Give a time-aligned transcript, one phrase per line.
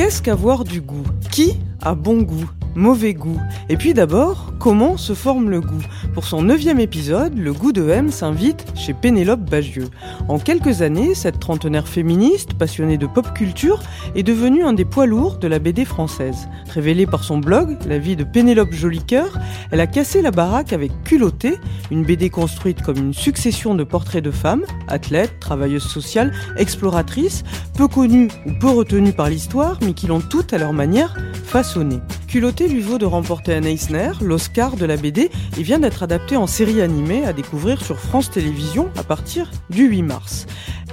[0.00, 1.04] Qu'est-ce qu'avoir du goût?
[1.30, 2.50] Qui a bon goût?
[2.74, 3.38] Mauvais goût?
[3.68, 5.84] Et puis d'abord, comment se forme le goût?
[6.14, 9.88] Pour son neuvième épisode, le goût de M s'invite chez Pénélope Bagieux.
[10.28, 13.80] En quelques années, cette trentenaire féministe, passionnée de pop culture,
[14.16, 16.48] est devenue un des poids lourds de la BD française.
[16.68, 19.38] Révélée par son blog, La vie de Pénélope Jolicoeur,
[19.70, 21.58] elle a cassé la baraque avec Culotté,
[21.92, 27.44] une BD construite comme une succession de portraits de femmes, athlètes, travailleuses sociales, exploratrices,
[27.76, 32.00] peu connues ou peu retenues par l'histoire, mais qui l'ont toutes à leur manière façonnées.
[32.28, 36.36] Culotté lui vaut de remporter un Eisner, l'Oscar de la BD, et vient d'être adapté
[36.36, 40.46] en série animée à découvrir sur France Télévisions à partir du 8 mars.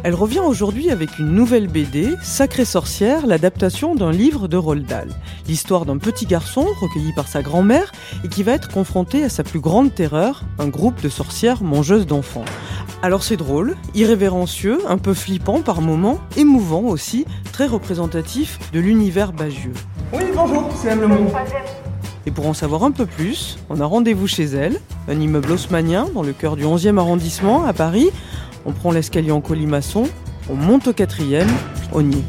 [0.03, 5.09] Elle revient aujourd'hui avec une nouvelle BD, Sacrée sorcière, l'adaptation d'un livre de Roald Dahl.
[5.47, 7.91] L'histoire d'un petit garçon recueilli par sa grand-mère
[8.23, 12.05] et qui va être confronté à sa plus grande terreur, un groupe de sorcières mangeuses
[12.05, 12.45] d'enfants.
[13.01, 19.33] Alors c'est drôle, irrévérencieux, un peu flippant par moments, émouvant aussi, très représentatif de l'univers
[19.33, 19.73] bagieux.
[20.13, 21.31] Oui, bonjour, c'est Anne Lemont.
[22.27, 26.09] Et pour en savoir un peu plus, on a rendez-vous chez elle, un immeuble haussmanien
[26.13, 28.09] dans le cœur du 11e arrondissement à Paris.
[28.65, 30.09] On prend l'escalier en colimaçon,
[30.49, 31.47] on monte au quatrième,
[31.93, 32.23] on y est.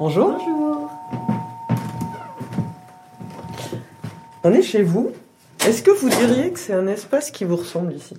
[0.00, 0.32] Bonjour.
[0.32, 0.90] Bonjour.
[4.42, 5.12] On est chez vous.
[5.64, 8.16] Est-ce que vous diriez que c'est un espace qui vous ressemble ici?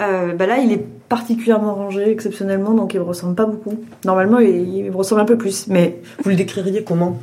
[0.00, 3.78] Euh, bah là, il est particulièrement rangé exceptionnellement, donc il me ressemble pas beaucoup.
[4.04, 7.20] Normalement, il, il me ressemble un peu plus, mais Vous le décririez comment?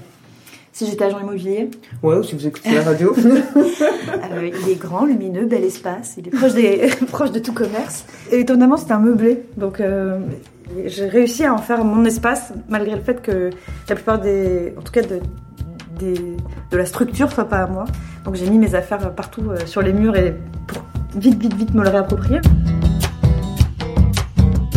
[0.74, 1.70] si j'étais agent immobilier,
[2.02, 3.14] Ouais, ou si vous écoutez la radio.
[3.26, 8.06] euh, il est grand, lumineux, bel espace, il est proche, des, proche de tout commerce.
[8.32, 10.20] Et étonnamment, c'est un meublé, donc euh,
[10.86, 13.50] j'ai réussi à en faire mon espace, malgré le fait que
[13.90, 15.20] la plupart des, en tout cas de,
[16.00, 16.14] des,
[16.72, 17.86] de la structure soit pas à moi.
[18.24, 20.34] Donc j'ai mis mes affaires partout euh, sur les murs et
[20.68, 20.84] pour
[21.16, 22.40] vite, vite, vite me le réapproprier.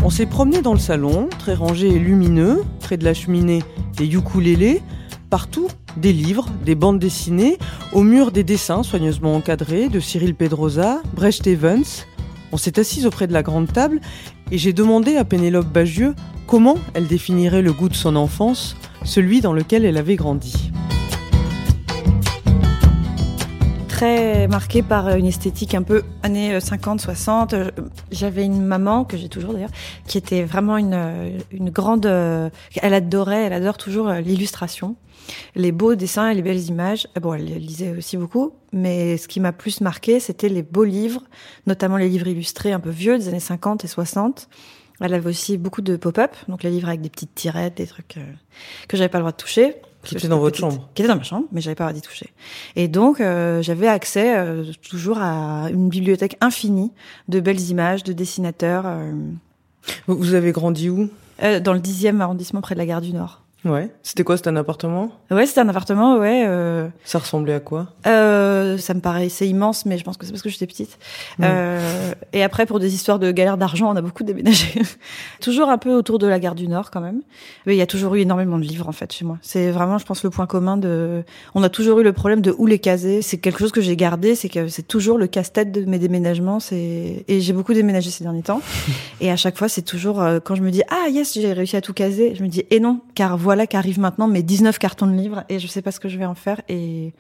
[0.07, 3.63] On s'est promené dans le salon, très rangé et lumineux, près de la cheminée,
[3.97, 4.83] des ukulélés,
[5.31, 7.57] partout des livres, des bandes dessinées,
[7.95, 11.85] au mur des dessins soigneusement encadrés de Cyril Pedrosa, Brecht Evans.
[12.53, 14.03] On s'est assis auprès de la grande table
[14.51, 16.15] et j'ai demandé à Pénélope Bagieux
[16.47, 20.71] comment elle définirait le goût de son enfance, celui dans lequel elle avait grandi.
[23.95, 27.55] Très marquée par une esthétique un peu années 50, 60.
[28.11, 29.71] J'avais une maman, que j'ai toujours d'ailleurs,
[30.09, 32.05] qui était vraiment une, une grande...
[32.07, 34.97] Elle adorait, elle adore toujours l'illustration,
[35.55, 37.07] les beaux dessins et les belles images.
[37.23, 41.23] Bon, elle lisait aussi beaucoup, mais ce qui m'a plus marqué, c'était les beaux livres,
[41.69, 44.49] notamment les livres illustrés un peu vieux des années 50 et 60.
[45.01, 48.19] Elle avait aussi beaucoup de pop-up, donc les livres avec des petites tirettes, des trucs
[48.89, 49.77] que j'avais pas le droit de toucher.
[50.05, 52.01] Qui était dans votre chambre Qui était dans ma chambre, mais j'avais pas droit d'y
[52.01, 52.31] toucher.
[52.77, 56.93] Et donc, euh, j'avais accès euh, toujours à une bibliothèque infinie
[57.29, 58.85] de belles images, de dessinateurs.
[58.87, 59.13] Euh...
[60.07, 61.09] Vous, vous avez grandi où?
[61.41, 63.44] Dans le 10e arrondissement, près de la gare du Nord.
[63.65, 63.91] Ouais.
[64.03, 65.11] C'était quoi C'était un appartement?
[65.31, 66.45] Ouais, c'était un appartement, ouais.
[66.47, 66.89] Euh...
[67.05, 67.89] Ça ressemblait à quoi?
[68.07, 70.99] Euh, Ça me paraissait immense, mais je pense que c'est parce que j'étais petite.
[71.39, 71.45] Mmh.
[71.45, 74.83] Euh, et après, pour des histoires de galère d'argent, on a beaucoup déménagé.
[75.41, 77.23] toujours un peu autour de la gare du Nord, quand même.
[77.65, 79.39] Mais il y a toujours eu énormément de livres, en fait, chez moi.
[79.41, 81.23] C'est vraiment, je pense, le point commun de...
[81.55, 83.23] On a toujours eu le problème de où les caser.
[83.23, 86.61] C'est quelque chose que j'ai gardé, c'est que c'est toujours le casse-tête de mes déménagements.
[86.61, 88.61] C'est Et j'ai beaucoup déménagé ces derniers temps.
[89.23, 91.77] et à chaque fois, c'est toujours, euh, quand je me dis, ah yes, j'ai réussi
[91.77, 94.81] à tout caser, je me dis, et non, car voilà voilà qu'arrivent maintenant mes 19
[94.81, 97.15] cartons de livres et je sais pas ce que je vais en faire et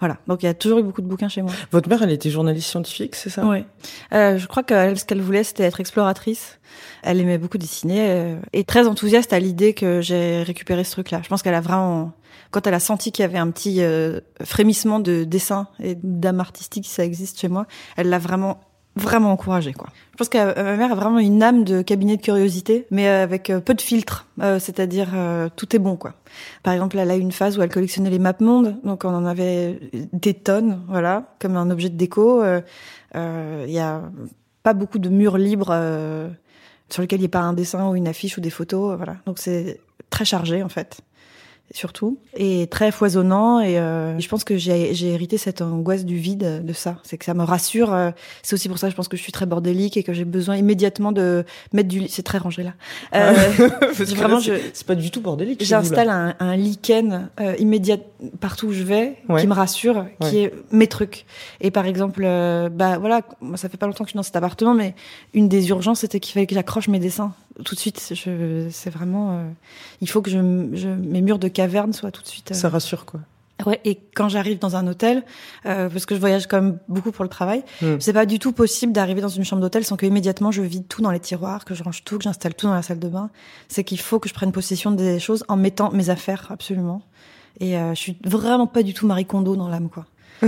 [0.00, 0.18] voilà.
[0.26, 1.52] Donc il y a toujours eu beaucoup de bouquins chez moi.
[1.70, 3.46] Votre mère, elle était journaliste scientifique, c'est ça?
[3.46, 3.64] Oui.
[4.12, 6.58] Euh, je crois que ce qu'elle voulait, c'était être exploratrice.
[7.04, 11.20] Elle aimait beaucoup dessiner euh, et très enthousiaste à l'idée que j'ai récupéré ce truc-là.
[11.22, 12.10] Je pense qu'elle a vraiment,
[12.50, 16.40] quand elle a senti qu'il y avait un petit euh, frémissement de dessin et d'âme
[16.40, 17.66] artistique, ça existe chez moi,
[17.96, 18.58] elle l'a vraiment
[18.96, 19.88] vraiment encouragé quoi.
[20.12, 23.52] Je pense que ma mère a vraiment une âme de cabinet de curiosité, mais avec
[23.64, 26.14] peu de filtres, euh, c'est-à-dire euh, tout est bon quoi.
[26.62, 29.14] Par exemple, elle a eu une phase où elle collectionnait les maps monde, donc on
[29.14, 29.78] en avait
[30.14, 32.42] des tonnes, voilà, comme un objet de déco.
[32.42, 32.62] Il
[33.16, 34.02] euh, y a
[34.62, 35.74] pas beaucoup de murs libres
[36.88, 39.16] sur lesquels il n'y a pas un dessin ou une affiche ou des photos, voilà.
[39.26, 41.02] Donc c'est très chargé en fait.
[41.72, 43.60] Surtout, et très foisonnant.
[43.60, 46.98] Et euh, je pense que j'ai hérité cette angoisse du vide de ça.
[47.02, 47.92] C'est que ça me rassure.
[47.92, 48.10] euh,
[48.42, 50.56] C'est aussi pour ça, je pense que je suis très bordélique et que j'ai besoin
[50.56, 52.08] immédiatement de mettre du.
[52.08, 52.74] C'est très rangé là.
[53.14, 53.32] Euh,
[53.98, 55.62] que vraiment, c'est- je- c'est pas du tout bordélique.
[55.64, 57.96] J'installe un, un lichen euh, immédiat
[58.40, 59.40] partout où je vais, Ouais.
[59.40, 61.26] qui me rassure, qui est mes trucs.
[61.60, 64.22] Et par exemple, euh, bah voilà, moi ça fait pas longtemps que je suis dans
[64.22, 64.94] cet appartement, mais
[65.34, 67.32] une des urgences c'était qu'il fallait que j'accroche mes dessins
[67.64, 68.12] tout de suite.
[68.14, 69.48] Je, c'est vraiment, euh,
[70.00, 70.38] il faut que je,
[70.74, 72.50] je, mes murs de caverne soient tout de suite.
[72.50, 73.20] euh, Ça rassure, quoi.
[73.64, 75.22] Ouais, et quand j'arrive dans un hôtel,
[75.64, 77.94] euh, parce que je voyage quand même beaucoup pour le travail, Mm.
[78.00, 80.86] c'est pas du tout possible d'arriver dans une chambre d'hôtel sans que immédiatement je vide
[80.88, 83.08] tout dans les tiroirs, que je range tout, que j'installe tout dans la salle de
[83.08, 83.30] bain.
[83.68, 87.00] C'est qu'il faut que je prenne possession des choses en mettant mes affaires absolument.
[87.58, 90.04] Et euh, je suis vraiment pas du tout Marie Kondo dans l'âme, quoi.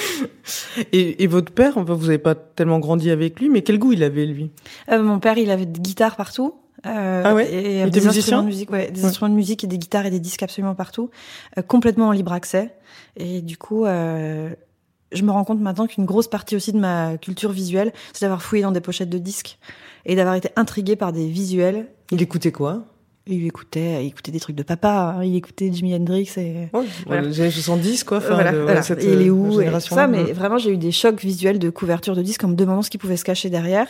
[0.92, 3.92] Et, et votre père, enfin, vous avez pas tellement grandi avec lui, mais quel goût
[3.92, 4.50] il avait, lui?
[4.90, 6.54] Euh, mon père, il avait des guitares partout.
[6.86, 7.52] Euh, Ah ouais?
[7.52, 9.06] et, des instruments de musique, ouais, des Ouais.
[9.06, 11.10] instruments de musique et des guitares et des disques absolument partout,
[11.58, 12.74] euh, complètement en libre accès.
[13.16, 17.52] Et du coup, je me rends compte maintenant qu'une grosse partie aussi de ma culture
[17.52, 19.58] visuelle, c'est d'avoir fouillé dans des pochettes de disques
[20.06, 21.88] et d'avoir été intriguée par des visuels.
[22.10, 22.84] Il écoutait quoi?
[23.30, 25.24] Il écoutait, il écoutait des trucs de papa, hein.
[25.24, 27.22] il écoutait Jimi Hendrix et Ouais, Voilà.
[27.22, 28.18] Les années 70, quoi.
[28.18, 28.82] Voilà, de- ouais, voilà.
[28.82, 32.14] cette, et euh, où et ça, mais vraiment j'ai eu des chocs visuels de couverture
[32.16, 33.86] de disques en me demandant ce qui pouvait se cacher derrière.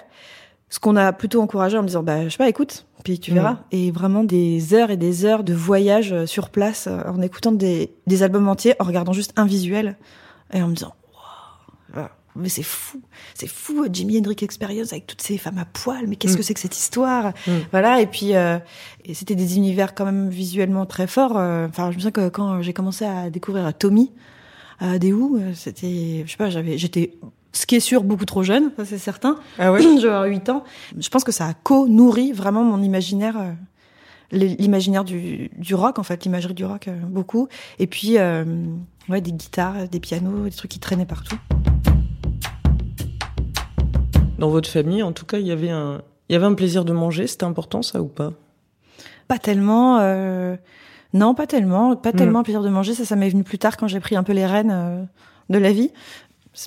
[0.72, 3.32] Ce qu'on a plutôt encouragé en me disant bah je sais pas écoute puis tu
[3.32, 3.58] verras Mm.
[3.72, 7.50] et vraiment des heures et des heures de voyage euh, sur place euh, en écoutant
[7.50, 9.96] des, des albums entiers en regardant juste un visuel
[10.52, 10.92] et en me disant.
[12.36, 13.00] Mais c'est fou.
[13.34, 16.06] C'est fou euh, Jimi Hendrix Experience avec toutes ces femmes à poil.
[16.06, 16.36] Mais qu'est-ce Mm.
[16.36, 17.50] que c'est que cette histoire Mm.
[17.72, 18.58] voilà et puis euh,
[19.04, 22.28] et c'était des univers quand même visuellement très forts euh, enfin je me souviens que
[22.28, 24.12] quand j'ai commencé à découvrir Tommy
[24.78, 27.14] à des euh, c'était je sais pas j'avais j'étais
[27.52, 29.36] ce qui est sûr beaucoup trop jeune ça c'est certain.
[29.58, 29.82] Ah ouais.
[30.00, 30.62] J'avais 8 ans.
[30.96, 33.50] Je pense que ça a co-nourri vraiment mon imaginaire euh,
[34.32, 37.48] l'imaginaire du, du rock en fait l'imagerie du rock euh, beaucoup.
[37.80, 38.44] Et puis euh,
[39.08, 41.36] ouais des guitares des pianos des trucs qui traînaient partout
[44.40, 46.84] Dans votre famille, en tout cas, il y avait un, il y avait un plaisir
[46.84, 47.26] de manger.
[47.28, 48.32] C'était important, ça, ou pas?
[49.28, 50.56] Pas tellement euh,
[51.14, 51.94] non pas tellement.
[51.94, 52.16] Pas Mm.
[52.16, 52.94] tellement un plaisir de manger.
[52.94, 55.02] Ça ça m'est venu plus tard quand j'ai pris un peu les rênes euh,
[55.50, 55.92] de la vie.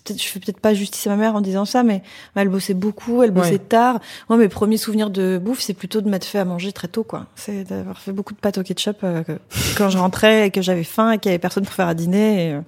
[0.05, 2.03] Peut-être je fais peut-être pas justice à ma mère en disant ça mais,
[2.35, 3.57] elle bossait beaucoup elle bossait Ouais.
[3.59, 3.99] tard.
[4.29, 7.03] Moi mes premiers souvenirs de bouffe c'est plutôt de m'être fait à manger très tôt
[7.03, 7.25] quoi.
[7.35, 9.37] C'est d'avoir fait beaucoup de pâtes au ketchup euh, que-
[9.77, 11.93] quand je rentrais et que j'avais faim et qu'il y avait personne pour faire à
[11.95, 12.61] dîner et, euh,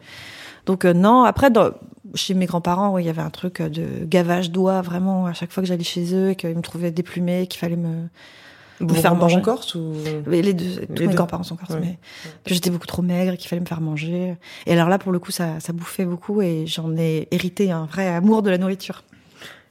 [0.66, 1.24] donc euh, non.
[1.24, 1.69] Après dans,
[2.15, 5.51] chez mes grands-parents il y avait un truc euh, de gavage d'oie vraiment à chaque
[5.51, 8.07] fois que j'allais chez eux et qu'ils me trouvaient déplumée qu'il fallait me
[8.79, 9.38] Vous faire manger.
[9.38, 9.94] en Corse ou
[10.27, 11.15] mais les deux, tous Les mes deux.
[11.17, 11.77] grands-parents sont Ouais.
[11.79, 11.97] mais
[12.45, 14.35] que j'étais beaucoup trop maigre et qu'il fallait me faire manger.
[14.65, 17.85] Et alors là, pour le coup, ça, ça bouffait beaucoup et j'en ai hérité un
[17.85, 19.03] vrai amour de la nourriture.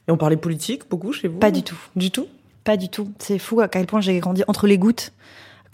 [0.07, 1.37] Et on parlait politique beaucoup chez vous?
[1.39, 1.77] Pas du tout.
[1.95, 2.27] Du tout?
[2.63, 3.11] Pas du tout.
[3.19, 5.13] C'est fou à quel point j'ai grandi entre les gouttes.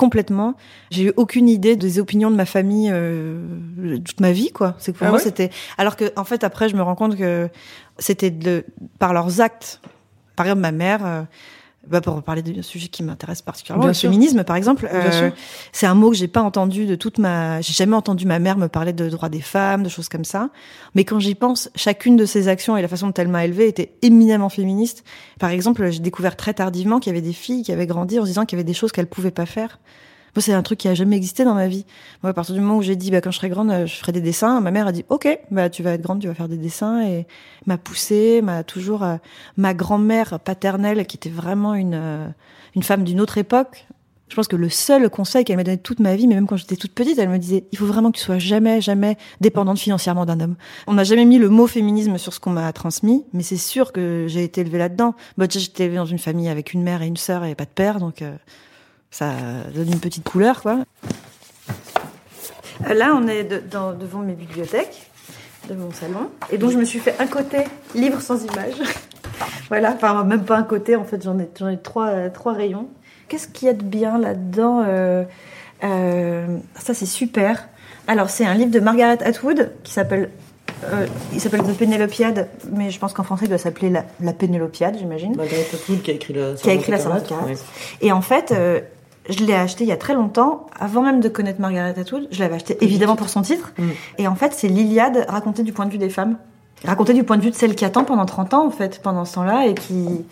[0.01, 0.55] Complètement.
[0.89, 4.73] J'ai eu aucune idée des opinions de ma famille euh, toute ma vie, quoi.
[4.79, 5.51] C'est que pour Ah moi, ouais c'était.
[5.77, 7.49] Alors que, en fait, après, je me rends compte que
[7.99, 8.65] c'était de...
[8.97, 9.79] par leurs actes.
[10.35, 11.21] Par exemple, ma mère, euh,
[11.87, 14.09] bah, pour parler d'un sujet qui m'intéresse particulièrement, Bien le sûr.
[14.09, 14.87] féminisme, par exemple.
[14.93, 15.31] Euh.
[15.71, 17.59] C'est un mot que j'ai pas entendu de toute ma.
[17.61, 20.49] J'ai jamais entendu ma mère me parler de droits des femmes, de choses comme ça.
[20.93, 23.67] Mais quand j'y pense, chacune de ses actions et la façon dont elle m'a élevée
[23.67, 25.03] était éminemment féministe.
[25.39, 28.23] Par exemple, j'ai découvert très tardivement qu'il y avait des filles qui avaient grandi en
[28.23, 29.79] se disant qu'il y avait des choses qu'elles pouvaient pas faire.
[30.35, 31.85] Moi, c'est un truc qui a jamais existé dans ma vie.
[32.23, 33.95] Moi, à partir du moment où j'ai dit, bah, quand je serai grande, euh, je
[33.95, 36.33] ferai des dessins, ma mère a dit, OK, bah, tu vas être grande, tu vas
[36.33, 37.27] faire des dessins et
[37.65, 39.17] m'a poussée, m'a toujours, euh,
[39.57, 42.27] ma grand-mère paternelle, qui était vraiment une, euh,
[42.75, 43.87] une femme d'une autre époque.
[44.29, 46.55] Je pense que le seul conseil qu'elle m'a donné toute ma vie, mais même quand
[46.55, 49.77] j'étais toute petite, elle me disait, il faut vraiment que tu sois jamais, jamais dépendante
[49.77, 50.55] financièrement d'un homme.
[50.87, 53.91] On n'a jamais mis le mot féminisme sur ce qu'on m'a transmis, mais c'est sûr
[53.91, 55.15] que j'ai été élevée là-dedans.
[55.37, 57.71] Bah, j'étais élevée dans une famille avec une mère et une sœur et pas de
[57.71, 58.33] père, donc, euh,
[59.11, 59.31] ça
[59.75, 60.79] donne une petite couleur, quoi.
[62.89, 65.07] Euh, Là, on est de- dans- devant mes bibliothèques,
[65.69, 67.59] devant mon salon, et donc je me suis fait un côté
[67.93, 68.73] livre sans image.
[69.69, 72.53] voilà, enfin même pas un côté, en fait, j'en ai, j'en ai trois, euh, trois
[72.53, 72.87] rayons.
[73.27, 75.23] Qu'est-ce qu'il y a de bien là-dedans Euh,
[75.83, 77.67] euh, Ça, c'est super.
[78.07, 80.31] Alors, c'est un livre de Margaret Atwood qui s'appelle.
[80.85, 84.33] euh, il s'appelle The Pénélopiade, mais je pense qu'en français il doit s'appeler la, la
[84.33, 85.35] Pénélopiade, j'imagine.
[85.35, 87.53] Margaret Atwood qui a écrit la Qui a écrit la Ouais.
[88.01, 88.81] Et en fait, euh,
[89.29, 92.27] je l'ai acheté il y a très longtemps, avant même de connaître Margaret Atwood.
[92.31, 93.71] Je l'avais acheté évidemment pour son titre.
[93.77, 93.89] Mm.
[94.17, 96.37] Et en fait, c'est l'Iliade racontée du point de vue des femmes.
[96.83, 99.25] Racontée du point de vue de celle qui attend pendant 30 ans, en fait, pendant
[99.25, 100.25] ce temps-là, et qui.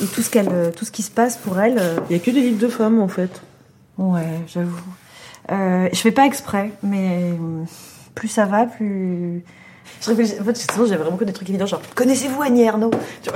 [0.00, 1.78] Et tout ce, qu'elle, euh, tout ce qui se passe pour elle.
[1.78, 3.40] euh, Il y a que des livres de femmes, en fait.
[3.98, 4.80] Ouais, j'avoue.
[5.50, 7.64] Euh, je fais pas exprès, mais euh,
[8.14, 9.44] plus ça va, plus
[10.00, 10.34] Je réfléchis.
[10.40, 12.90] En fait, sinon, j'avais vraiment que des trucs évidents, genre connaissez-vous Annie Ernaux?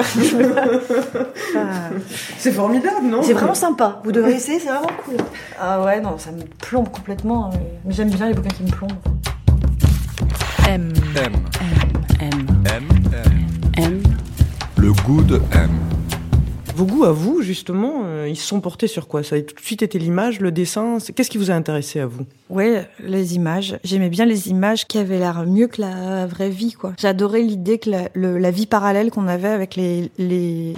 [1.57, 1.91] Ah.
[2.39, 3.23] C'est formidable, non?
[3.23, 4.01] C'est vraiment sympa.
[4.05, 5.17] Vous devriez essayer, c'est vraiment cool.
[5.61, 7.51] Ah ouais, non, ça me plombe complètement.
[7.51, 8.93] euh, Mais j'aime bien les bouquins qui me plombent.
[10.69, 11.33] M, M.
[12.21, 12.31] M,
[12.65, 12.89] M.
[13.79, 13.83] M.
[13.85, 14.03] M.
[14.77, 15.71] Le goût de M.
[16.77, 19.23] Vos goûts à vous, justement, euh, ils sont portés sur quoi?
[19.23, 22.07] Ça a tout de suite été l'image, le dessin Qu'est-ce qui vous a intéressé à
[22.07, 22.27] vous?
[22.51, 23.79] Ouais, les images.
[23.83, 26.93] J'aimais bien les images qui avaient l'air mieux que la vraie vie, quoi.
[26.99, 30.75] J'adorais l'idée que la, vie parallèle qu'on avait avec les, les,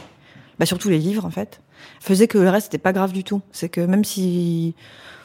[0.61, 1.63] bah surtout les livres, en fait,
[1.99, 3.41] faisait que le reste c'était pas grave du tout.
[3.51, 4.77] C'est que même si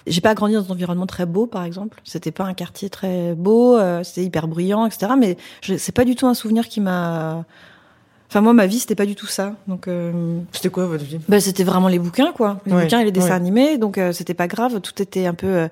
[0.07, 3.35] j'ai pas grandi dans un environnement très beau, par exemple, c'était pas un quartier très
[3.35, 5.11] beau, euh, c'était hyper bruyant, etc.
[5.19, 7.45] Mais je- c'est pas du tout un souvenir qui m'a.
[8.33, 9.53] Enfin moi, ma vie c'était pas du tout ça.
[9.67, 9.87] Donc.
[9.87, 11.19] euh, C'était quoi votre vie?
[11.29, 12.59] bah, c'était vraiment les bouquins, quoi.
[12.65, 13.31] Les Ouais, bouquins et les dessins ouais.
[13.33, 14.81] animés, donc euh, c'était pas grave.
[14.81, 15.67] Tout était un peu.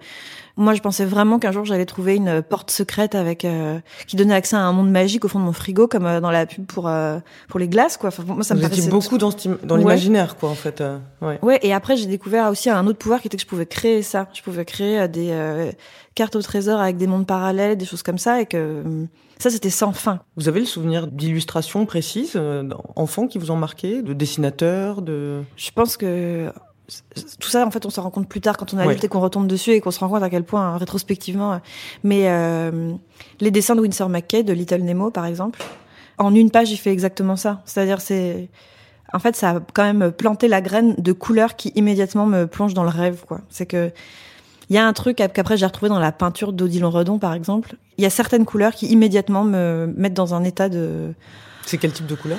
[0.58, 4.34] Moi, je pensais vraiment qu'un jour j'allais trouver une porte secrète avec euh, qui donnait
[4.34, 6.65] accès à un monde magique au fond de mon frigo, comme euh, dans la pub
[6.65, 8.10] pour euh, pour les glaces, quoi.
[8.10, 9.77] Enfin, moi, ça me Vous étiez paraissait beaucoup dans, Ouais.
[9.79, 10.81] l'imaginaire, quoi, en fait.
[10.81, 11.39] euh, ouais.
[11.41, 14.01] Ouais, et après j'ai découvert aussi un autre pouvoir qui était que je pouvais créer
[14.03, 14.27] ça.
[14.34, 15.72] Je pouvais créer euh, des euh,
[16.15, 18.84] cartes au trésor avec des mondes parallèles, des choses comme ça, et que
[19.39, 20.20] ça c'était sans fin.
[20.36, 25.41] Vous avez le souvenir d'illustrations précises, d'enfants qui vous ont marqué, de dessinateurs, de...
[25.55, 26.51] Je pense que
[27.39, 28.88] tout ça, en fait, on se rend compte plus tard quand on est Ouais.
[28.88, 31.60] adulte et qu'on retombe dessus et qu'on se rend compte à quel point, hein, rétrospectivement.
[32.03, 32.91] Mais euh,
[33.39, 35.62] les dessins de Winsor McKay, de Little Nemo, par exemple,
[36.17, 37.62] en une page, il fait exactement ça.
[37.65, 38.50] C'est-à-dire, c'est,
[39.13, 42.74] en fait, ça a quand même planté la graine de couleurs qui immédiatement me plonge
[42.74, 43.41] dans le rêve, quoi.
[43.50, 43.91] C'est que
[44.69, 47.75] il y a un truc qu'après j'ai retrouvé dans la peinture d'Odilon Redon, par exemple.
[47.98, 51.13] Il y a certaines couleurs qui immédiatement me mettent dans un état de
[51.65, 52.38] C'est quel type de couleur?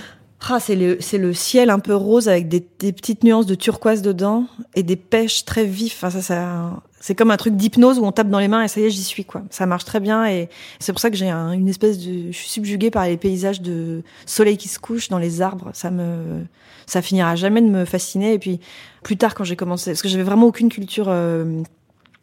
[0.50, 4.02] Ah, c'est le, le ciel un peu rose avec des, des petites nuances de turquoise
[4.02, 5.94] dedans et des pêches très vifs.
[6.02, 8.68] Enfin, ça, ça, c'est comme un truc d'hypnose où on tape dans les mains et
[8.68, 9.42] ça y est, j'y suis, quoi.
[9.50, 10.48] Ça marche très bien et
[10.80, 13.60] c'est pour ça que j'ai un- une espèce de, je suis subjuguée par les paysages
[13.60, 15.70] de soleil qui se couche dans les arbres.
[15.74, 16.44] Ça me,
[16.86, 18.32] ça finira jamais de me fasciner.
[18.34, 18.60] Et puis,
[19.02, 21.62] plus tard, quand j'ai commencé, parce que j'avais vraiment aucune culture euh,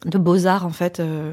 [0.06, 1.32] de beaux-arts, en fait, euh,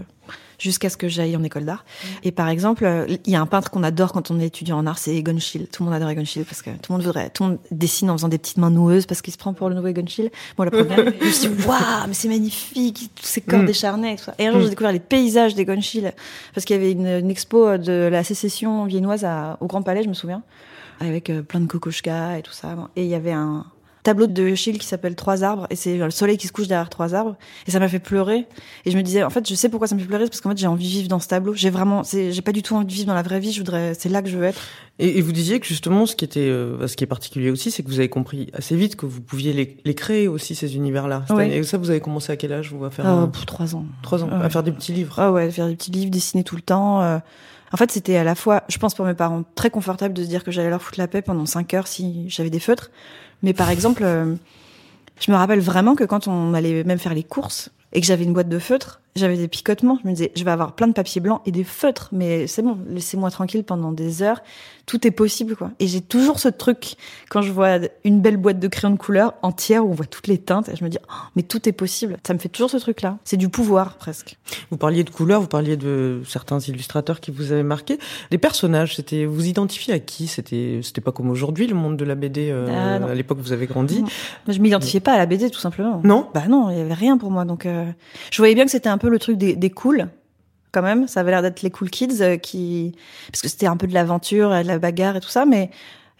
[0.59, 1.85] jusqu'à ce que j'aille en école d'art.
[2.23, 4.77] Et par exemple, euh, il y a un peintre qu'on adore quand on est étudiant
[4.79, 5.67] en art, c'est Egon Schiele.
[5.67, 7.59] Tout le monde adore Egon Schiele parce que tout le monde voudrait, tout le monde
[7.69, 10.05] dessine en faisant des petites mains noueuses parce qu'il se prend pour le nouveau Egon
[10.07, 10.31] Schiele.
[10.57, 13.65] Moi, la première, je me suis dit, waouh, mais c'est magnifique, tous ces corps Mm.
[13.67, 14.33] décharnés et tout ça.
[14.39, 16.11] Et un jour, j'ai découvert les paysages d'Egon Schiele
[16.55, 20.01] parce qu'il y avait une, une expo de la sécession viennoise à- au Grand Palais,
[20.03, 20.41] je me souviens,
[20.99, 22.75] avec euh, plein de kokoschka et tout ça.
[22.95, 23.63] Et il y avait un
[24.07, 26.89] tableau de Schiele qui s'appelle Trois arbres et c'est le soleil qui se couche derrière
[26.89, 27.35] trois arbres
[27.67, 28.45] et ça m'a fait pleurer
[28.85, 30.49] et je me disais en fait je sais pourquoi ça me fait pleurer parce qu'en
[30.51, 32.75] fait j'ai envie de vivre dans ce tableau j'ai vraiment c'est j'ai pas du tout
[32.75, 34.61] envie de vivre dans la vraie vie je voudrais c'est là que je veux être
[34.99, 37.69] Et, et vous disiez que justement, ce qui était, euh, ce qui est particulier aussi,
[37.69, 40.75] c'est que vous avez compris assez vite que vous pouviez les, les créer aussi ces
[40.75, 41.43] Ouais.
[41.43, 43.45] année- Et ça, vous avez commencé à quel âge vous à faire Euh, un- pour
[43.45, 44.43] trois ans trois ans, ouais.
[44.45, 45.13] à faire des petits livres.
[45.19, 47.19] ah ouais faire des petits livres dessiner tout le temps euh.
[47.73, 50.27] en fait c'était à la fois je pense pour mes parents très confortable de se
[50.29, 52.89] dire que j'allais leur foutre la paix pendant cinq heures si j'avais des feutres
[53.43, 54.35] mais par exemple euh,
[55.19, 58.23] je me rappelle vraiment que quand on allait même faire les courses et que j'avais
[58.25, 59.97] une boîte de feutres, j'avais des picotements.
[60.03, 62.61] Je me disais, je vais avoir plein de papier blanc et des feutres, mais c'est
[62.61, 64.41] bon, laissez-moi tranquille pendant des heures.
[64.85, 65.71] Tout est possible, quoi.
[65.79, 66.95] Et j'ai toujours ce truc
[67.29, 70.27] quand je vois une belle boîte de crayons de couleur entière où on voit toutes
[70.27, 70.69] les teintes.
[70.69, 72.17] Et je me dis, oh, mais tout est possible.
[72.25, 73.17] Ça me fait toujours ce truc-là.
[73.25, 74.37] C'est du pouvoir, presque.
[74.71, 77.97] Vous parliez de couleurs, vous parliez de certains illustrateurs qui vous avaient marqué.
[78.31, 80.27] Les personnages, c'était, vous identifiez à qui?
[80.27, 82.49] C'était, c'était pas comme aujourd'hui le monde de la BD.
[82.49, 82.67] euh,
[83.03, 84.03] Ah, à l'époque, vous avez grandi.
[84.03, 84.07] Non.
[84.47, 85.99] Je m'identifiais pas à la BD, tout simplement.
[86.05, 86.27] Non?
[86.33, 87.43] Bah non, il y avait rien pour moi.
[87.43, 87.76] Donc, euh,
[88.31, 90.07] je voyais bien que c'était un peu le truc des, des cools,
[90.71, 91.07] quand même.
[91.07, 92.95] Ça avait l'air d'être les cool kids euh, qui,
[93.31, 95.69] parce que c'était un peu de l'aventure, de la bagarre et tout ça, mais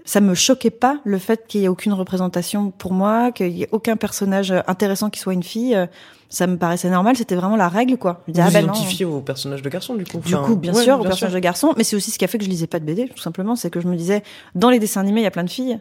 [0.05, 3.63] ça me choquait pas le fait qu'il y ait aucune représentation pour moi, qu'il y
[3.63, 5.75] ait aucun personnage intéressant qui soit une fille.
[5.75, 5.85] Euh,
[6.29, 7.15] Ça me paraissait normal.
[7.17, 8.23] C'était vraiment la règle, quoi.
[8.27, 8.59] Je Vous ah non.
[8.73, 10.19] identifiez aux personnages de garçons, du coup.
[10.19, 12.23] Du Enfin, coup, bien ouais, sûr, aux personnages de garçons, mais c'est aussi ce qui
[12.25, 13.55] a fait que je lisais pas de BD, tout simplement.
[13.57, 14.23] C'est que je me disais,
[14.55, 15.79] dans les dessins animés, il y a plein de filles,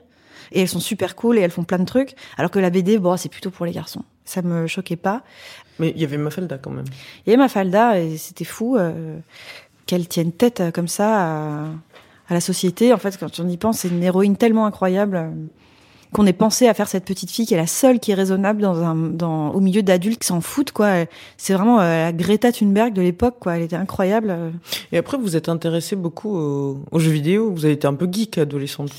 [0.52, 2.98] et elles sont super cool, et elles font plein de trucs, alors que la BD,
[2.98, 4.02] bon, c'est plutôt pour les garçons.
[4.24, 5.22] Ça me choquait pas.
[5.78, 6.86] Mais il y avait Mafalda quand même.
[7.26, 9.18] Il y avait Mafalda, et c'était fou euh,
[9.86, 11.64] qu'elle tienne tête euh, comme ça à,
[12.28, 12.92] à la société.
[12.92, 15.30] En fait, quand on y pense, c'est une héroïne tellement incroyable.
[16.12, 18.62] Qu'on ait pensé à faire cette petite fille qui est la seule qui est raisonnable
[18.62, 21.04] dans un dans au milieu d'adultes qui s'en foutent quoi
[21.36, 24.50] c'est vraiment euh, la Greta Thunberg de l'époque quoi elle était incroyable euh.
[24.92, 27.50] Et après, vous êtes intéressé beaucoup aux, aux jeux vidéo.
[27.50, 28.90] Vous avez été un peu geek adolescente.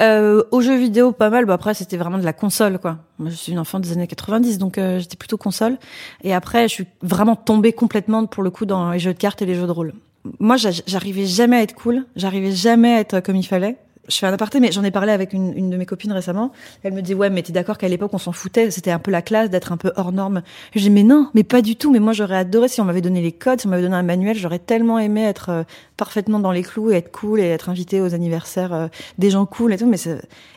[0.00, 1.44] Euh, aux jeux vidéo, pas mal.
[1.44, 2.98] Bah après, c'était vraiment de la console, quoi.
[3.18, 5.78] Moi, je suis une enfant des années 90, donc euh, j'étais plutôt console.
[6.24, 9.40] Et après, je suis vraiment tombée complètement, pour le coup, dans les jeux de cartes
[9.42, 9.94] et les jeux de rôle.
[10.40, 12.04] Moi, j'a- j'arrivais jamais à être cool.
[12.16, 13.76] J'arrivais jamais à être comme il fallait.
[14.08, 16.52] Je fais un aparté, mais j'en ai parlé avec une, une, de mes copines récemment.
[16.82, 19.10] Elle me dit ouais, mais t'es d'accord qu'à l'époque on s'en foutait, c'était un peu
[19.10, 20.42] la classe d'être un peu hors norme.
[20.74, 21.90] Je dis mais non, mais pas du tout.
[21.90, 24.02] Mais moi j'aurais adoré si on m'avait donné les codes, si on m'avait donné un
[24.02, 25.62] manuel, j'aurais tellement aimé être euh,
[25.96, 29.46] parfaitement dans les clous et être cool et être invité aux anniversaires euh, des gens
[29.46, 29.86] cool et tout.
[29.86, 29.98] Mais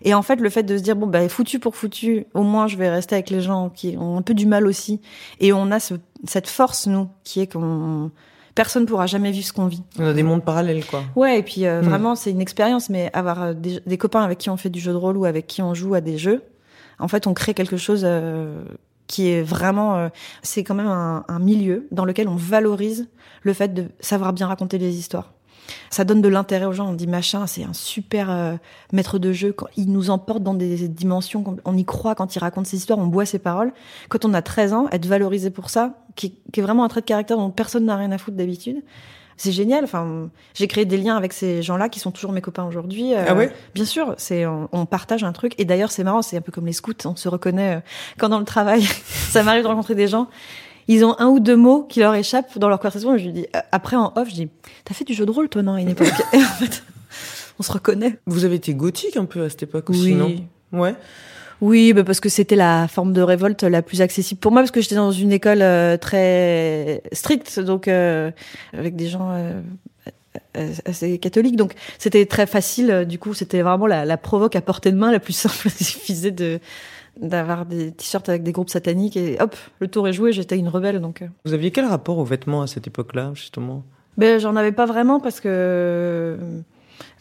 [0.04, 2.68] et en fait le fait de se dire bon bah foutu pour foutu, au moins
[2.68, 5.02] je vais rester avec les gens qui ont un peu du mal aussi.
[5.40, 8.12] Et on a ce, cette force nous qui est qu'on
[8.60, 9.84] personne pourra jamais vivre ce qu'on vit.
[9.98, 11.02] On a des mondes parallèles, quoi.
[11.16, 11.86] Ouais, et puis euh, hmm.
[11.86, 14.92] vraiment, c'est une expérience, mais avoir euh, des, copains avec qui on fait du jeu
[14.92, 16.44] de rôle ou avec qui on joue à des jeux,
[17.00, 18.62] en fait, on crée quelque chose euh,
[19.08, 20.10] qui est vraiment,
[20.44, 23.08] c'est quand même un, un milieu dans lequel on valorise
[23.44, 25.32] le fait de savoir bien raconter les histoires
[25.90, 26.90] ça donne de l'intérêt aux gens.
[26.90, 28.56] On dit machin, c'est un super euh,
[28.92, 29.54] maître de jeu.
[29.54, 33.00] Quand il nous emporte dans des dimensions, on y croit quand il raconte ses histoires,
[33.00, 33.72] on boit ses paroles.
[34.10, 37.02] Quand on a 13 ans, être valorisé pour ça, qui, qui est vraiment un trait
[37.02, 38.84] de caractère dont personne n'a rien à foutre d'habitude.
[39.40, 39.86] C'est génial.
[39.86, 43.14] Enfin, j'ai créé des liens avec ces gens-là qui sont toujours mes copains aujourd'hui.
[43.14, 43.54] Euh, ah ouais?
[43.74, 44.14] Bien sûr.
[44.18, 45.54] C'est on, on, partage un truc.
[45.58, 46.22] Et d'ailleurs, c'est marrant.
[46.22, 46.92] C'est un peu comme les scouts.
[47.06, 47.80] On se reconnaît euh,
[48.18, 48.84] quand dans le travail.
[49.06, 50.28] ça m'arrive de rencontrer des gens
[50.90, 53.16] ils ont un ou deux mots qui leur échappent dans leur conversation.
[53.16, 54.50] Et je lui dis, euh, après en off, je dis,
[54.84, 56.12] t'as fait du jeu de rôle toi non à une époque?
[56.34, 56.84] Et en fait,
[57.60, 58.18] on se reconnaît.
[58.26, 60.36] Vous avez été gothique un peu à cette époque aussi, non?
[60.74, 60.96] Ouais.
[61.62, 64.72] Oui, bah parce que c'était la forme de révolte la plus accessible pour moi, parce
[64.72, 68.32] que j'étais dans une école euh, très stricte, donc euh,
[68.74, 69.32] avec des gens
[70.86, 73.06] assez catholiques, donc c'était très facile.
[73.08, 75.68] Du coup, c'était vraiment la, la provoque à portée de main la plus simple.
[75.80, 76.60] Il suffisait de
[77.22, 80.68] d'avoir des t-shirts avec des groupes sataniques et hop, le tour est joué, j'étais une
[80.68, 81.22] rebelle donc.
[81.22, 81.28] Euh.
[81.46, 83.84] Vous aviez quel rapport aux vêtements à cette époque-là, justement?
[84.18, 86.38] Ben j'en avais pas vraiment parce que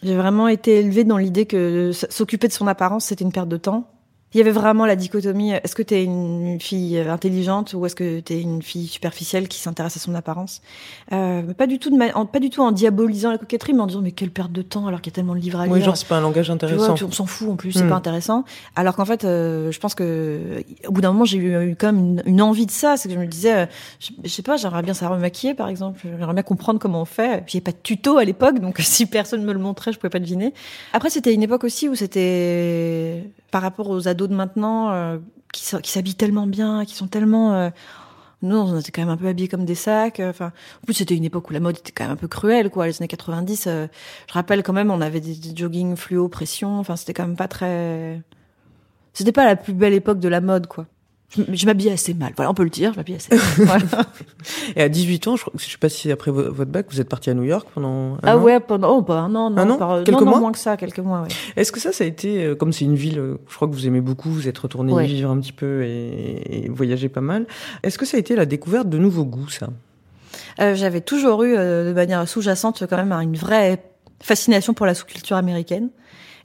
[0.02, 3.56] j'ai vraiment été élevée dans l'idée que s'occuper de son apparence c'était une perte de
[3.56, 3.88] temps
[4.34, 7.96] il y avait vraiment la dichotomie est-ce que tu es une fille intelligente ou est-ce
[7.96, 10.60] que tu es une fille superficielle qui s'intéresse à son apparence?
[11.12, 13.86] Euh, pas du tout de en, pas du tout en diaboliisant la coquetterie mais en
[13.86, 15.72] disant mais quelle perte de temps alors qu'il y a tellement de livres à lire.
[15.72, 17.84] oui genre c'est pas un langage intéressant tu vois, on s'en fout en plus c'est
[17.84, 17.88] hmm.
[17.88, 18.44] pas intéressant.
[18.76, 21.92] Alors qu'en fait euh, je pense que au bout d'un moment j'ai eu, eu, quand
[21.92, 22.98] même une, une, envie de ça.
[22.98, 23.66] C'est que je me disais euh,
[24.00, 26.00] je, sais pas j'aimerais bien savoir me maquiller par exemple.
[26.02, 27.44] J'aimerais bien comprendre comment on fait.
[27.46, 30.10] Puis il pas de tuto à l'époque donc si personne me le montrait je pouvais
[30.10, 30.52] pas deviner.
[30.92, 35.18] Après c'était une époque aussi où c'était par rapport aux ados de maintenant euh,
[35.52, 37.70] qui, s'habillent tellement bien, qui sont tellement euh,
[38.42, 40.20] nous, on était quand même un peu habillés comme des sacs.
[40.20, 40.52] Euh, enfin,
[40.82, 42.86] en plus, c'était une époque où la mode était quand même un peu cruelle, quoi.
[42.86, 43.88] Les années 90, je
[44.32, 46.78] rappelle quand même, on avait des, des jogging fluo pression.
[46.78, 48.22] Enfin, c'était quand même pas très.
[49.12, 50.86] C'était pas la plus belle époque de la mode, quoi
[51.36, 52.32] je, m'habillais assez mal.
[52.36, 53.82] Voilà, on peut le dire, je m'habillais assez mal.
[53.88, 54.06] Voilà.
[54.76, 57.30] Et à 18 ans, je, je sais pas si après votre bac, vous êtes parti
[57.30, 59.70] à New York pendant un ah an ouais, pendant oh, pas un an, non, un
[59.70, 61.22] an quelques mois moins que ça, quelques mois.
[61.22, 61.28] Ouais.
[61.56, 63.74] Est-ce que ça, ça a été euh, comme c'est une ville, euh, je crois que
[63.74, 67.20] vous aimez beaucoup, vous êtes retourné y vivre un petit peu et, et voyager pas
[67.20, 67.46] mal.
[67.82, 69.68] Est-ce que ça a été la découverte de nouveaux goûts, ça?
[70.60, 73.82] Euh, J'avais toujours eu, euh, de manière sous-jacente, quand même une vraie
[74.20, 75.90] fascination pour la sous-culture américaine.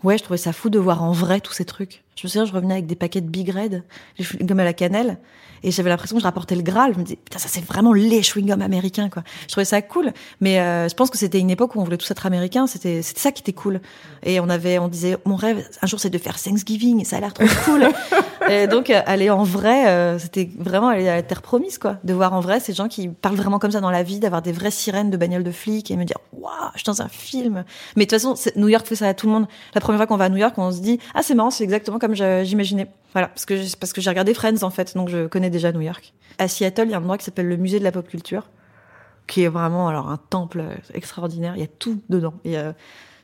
[0.03, 2.03] Ouais, je trouvais ça fou de voir en vrai tous ces trucs.
[2.15, 3.83] Je me souviens, je revenais avec des paquets de Big Red,
[4.17, 5.17] les chewing-gums à la cannelle,
[5.63, 6.93] et j'avais l'impression que je rapportais le Graal.
[6.93, 9.23] Je me disais, putain, ça c'est vraiment les chewing-gums américains, quoi.
[9.43, 10.11] Je trouvais ça cool,
[10.41, 12.67] mais euh, je pense que c'était une époque où on voulait tous être américains.
[12.67, 13.81] C'était, c'était ça qui était cool.
[14.23, 17.19] Et on avait, on disait, mon rêve, un jour, c'est de faire Thanksgiving, ça a
[17.21, 17.87] l'air trop cool.
[18.49, 21.97] et donc, euh, aller en vrai, euh, c'était vraiment aller à la terre promise, quoi.
[22.03, 24.41] De voir en vrai ces gens qui parlent vraiment comme ça dans la vie, d'avoir
[24.41, 27.07] des vraies sirènes de bagnoles de flics et me dire, waouh, je suis dans un
[27.07, 27.63] film.
[27.95, 29.47] Mais de toute façon, New York fait ça à tout le monde.
[29.75, 31.63] La première fois qu'on va à New York, on se dit, ah, c'est marrant, c'est
[31.63, 32.87] exactement comme j'imaginais.
[33.13, 35.81] Voilà, parce que parce que j'ai regardé Friends en fait, donc je connais déjà New
[35.81, 36.13] York.
[36.39, 38.49] À Seattle, il y a un endroit qui s'appelle le musée de la pop culture,
[39.27, 41.53] qui est vraiment alors un temple extraordinaire.
[41.55, 42.33] Il y a tout dedans.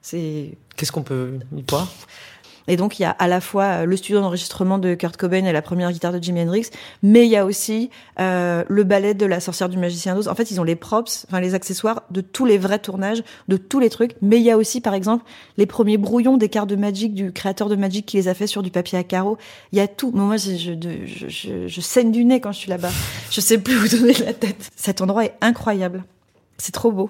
[0.02, 1.88] c'est qu'est-ce qu'on peut y voir?
[2.70, 5.44] Et donc il y a à la fois euh, le studio d'enregistrement de Kurt Cobain
[5.44, 6.68] et la première guitare de Jimi Hendrix,
[7.04, 10.28] mais il y a aussi euh, le ballet de la sorcière du magicien d'Oz.
[10.28, 13.58] En fait, ils ont les props, enfin les accessoires de tous les vrais tournages, de
[13.58, 14.16] tous les trucs.
[14.22, 15.26] Mais il y a aussi, par exemple,
[15.58, 18.48] les premiers brouillons des cartes de Magic du créateur de Magic qui les a fait
[18.48, 19.38] sur du papier à carreaux.
[19.72, 20.12] Il y a tout.
[20.12, 22.92] moi, je, saigne du nez quand je suis là-bas.
[23.32, 24.70] Je sais plus où donner la tête.
[24.76, 26.04] Cet endroit est incroyable.
[26.58, 27.10] C'est trop beau.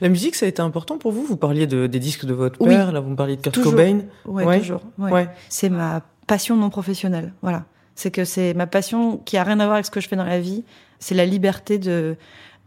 [0.00, 1.22] La musique, ça a été important pour vous?
[1.24, 4.00] Vous parliez de, des disques de votre père, là vous me parliez de Kurt Cobain.
[4.24, 4.82] Ouais, toujours.
[4.98, 5.28] Ouais.
[5.48, 7.32] C'est ma passion non professionnelle.
[7.42, 7.64] Voilà.
[7.94, 10.16] C'est que c'est ma passion qui a rien à voir avec ce que je fais
[10.16, 10.64] dans la vie.
[10.98, 12.16] C'est la liberté de.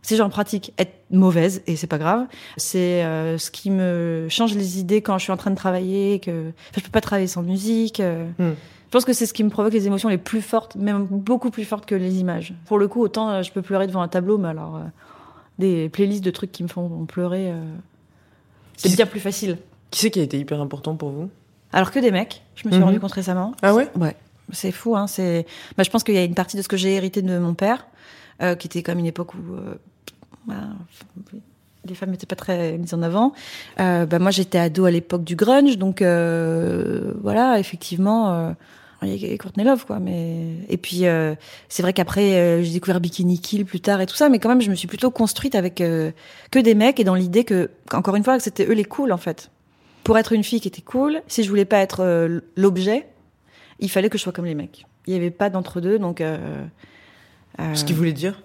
[0.03, 2.27] C'est genre pratique être mauvaise et c'est pas grave.
[2.57, 6.19] C'est euh, ce qui me change les idées quand je suis en train de travailler.
[6.19, 7.99] Que enfin, je peux pas travailler sans musique.
[7.99, 8.27] Euh.
[8.37, 8.51] Hmm.
[8.85, 11.49] Je pense que c'est ce qui me provoque les émotions les plus fortes, même beaucoup
[11.49, 12.53] plus fortes que les images.
[12.67, 14.79] Pour le coup, autant euh, je peux pleurer devant un tableau, mais alors
[15.59, 17.51] des playlists de trucs qui me font pleurer.
[17.51, 17.61] Euh,
[18.77, 19.57] c'est bien plus facile.
[19.91, 21.29] Qui c'est qui a été hyper important pour vous?
[21.71, 22.85] Alors que des mecs, je me suis mhm.
[22.85, 23.53] rendu compte récemment.
[23.61, 23.89] Ah ouais?
[23.95, 24.15] Ouais.
[24.51, 25.07] C'est fou, hein.
[25.07, 25.45] C'est.
[25.77, 27.53] Bah, je pense qu'il y a une partie de ce que j'ai hérité de mon
[27.53, 27.87] père,
[28.41, 29.55] euh, qui était comme une époque où.
[29.55, 29.75] Euh,
[30.45, 30.55] bah,
[31.87, 33.33] les femmes n'étaient pas très mises en avant.
[33.79, 38.51] Euh, bah moi, j'étais ado à l'époque du grunge, donc euh, voilà, effectivement, euh,
[39.13, 39.99] a Courtney Love, quoi.
[39.99, 41.35] Mais et puis euh,
[41.69, 44.49] c'est vrai qu'après, euh, j'ai découvert Bikini Kill plus tard et tout ça, mais quand
[44.49, 46.11] même, je me suis plutôt construite avec euh,
[46.51, 49.11] que des mecs et dans l'idée que, encore une fois, que c'était eux les cools
[49.11, 49.51] en fait.
[50.03, 53.07] Pour être une fille qui était cool, si je voulais pas être euh, l'objet,
[53.79, 54.85] il fallait que je sois comme les mecs.
[55.07, 56.21] Il y avait pas d'entre deux, donc.
[56.21, 56.63] Euh,
[57.59, 58.41] euh, Ce qu'il voulait dire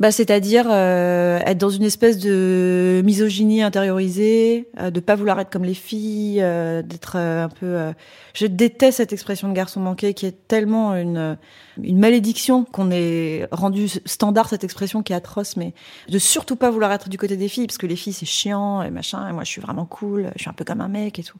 [0.00, 5.50] bah, c'est-à-dire euh, être dans une espèce de misogynie intériorisée, euh, de pas vouloir être
[5.50, 7.66] comme les filles, euh, d'être euh, un peu.
[7.66, 7.92] euh,
[8.34, 11.36] Je déteste cette expression de garçon manqué qui est tellement une
[11.82, 15.72] une malédiction qu'on ait rendu standard cette expression qui est atroce, mais
[16.08, 18.82] de surtout pas vouloir être du côté des filles parce que les filles c'est chiant
[18.82, 19.28] et machin.
[19.28, 21.38] Et moi je suis vraiment cool, je suis un peu comme un mec et tout.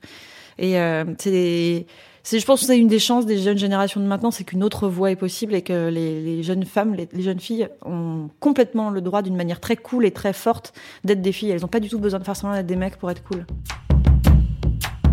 [0.59, 1.87] Et euh, c'est
[2.23, 4.63] c'est, je pense que c'est une des chances des jeunes générations de maintenant, c'est qu'une
[4.63, 8.29] autre voie est possible et que les, les jeunes femmes, les, les jeunes filles ont
[8.41, 10.73] complètement le droit d'une manière très cool et très forte
[11.05, 11.51] d'être des filles.
[11.51, 13.45] Elles n'ont pas du tout besoin de faire semblant d'être des mecs pour être cool.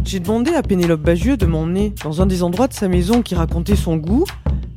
[0.06, 3.36] J'ai demandé à Pénélope Bagieux de m'emmener dans un des endroits de sa maison qui
[3.36, 4.26] racontait son goût.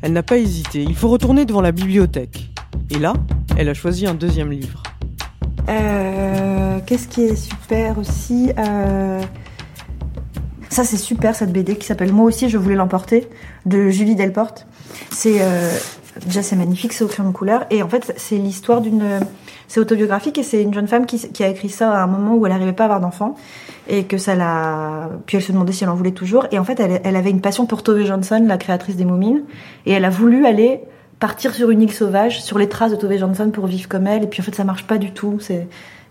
[0.03, 0.83] Elle n'a pas hésité.
[0.83, 2.51] Il faut retourner devant la bibliothèque.
[2.91, 3.15] Et là,
[3.57, 4.83] elle a choisi un deuxième livre.
[5.69, 9.23] Euh, qu'est-ce qui est super aussi euh,
[10.73, 13.29] Ça c'est super cette BD qui s'appelle Moi aussi je voulais l'emporter
[13.67, 14.67] de Julie Delporte.
[15.11, 15.71] C'est euh,
[16.25, 19.21] déjà c'est magnifique, c'est au crayon de couleur et en fait c'est l'histoire d'une
[19.69, 22.47] c'est autobiographique et c'est une jeune femme qui, a écrit ça à un moment où
[22.47, 23.37] elle n'arrivait pas à avoir d'enfant
[23.87, 26.65] et que ça l'a puis elle se demandait si elle en voulait toujours et en
[26.65, 29.43] fait elle, elle avait une passion pour Tove Jansson, la créatrice des Moumines
[29.85, 30.81] et elle a voulu aller
[31.21, 34.25] partir sur une île sauvage, sur les traces de Tove Jansson pour vivre comme elle.
[34.25, 35.39] Et puis en fait, ça marche pas du tout.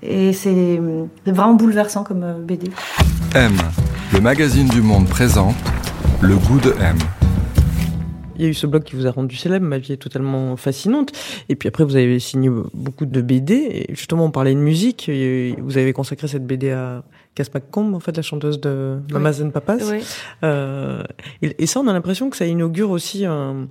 [0.04, 0.80] Et c'est
[1.26, 2.72] c'est vraiment bouleversant comme euh, BD.
[3.36, 3.52] M,
[4.14, 5.56] le magazine du monde présente
[6.22, 6.98] Le goût de M.
[8.36, 10.58] Il y a eu ce blog qui vous a rendu célèbre, ma vie est totalement
[10.58, 11.12] fascinante.
[11.48, 13.54] Et puis après, vous avez signé beaucoup de BD.
[13.54, 15.08] Et justement, on parlait de musique.
[15.10, 17.04] Et Vous avez consacré cette BD à
[17.36, 19.78] Cass McComb, en fait, la chanteuse de Mamas and Papas.
[20.44, 21.04] Euh,
[21.42, 23.68] et, et ça, on a l'impression que ça inaugure aussi un,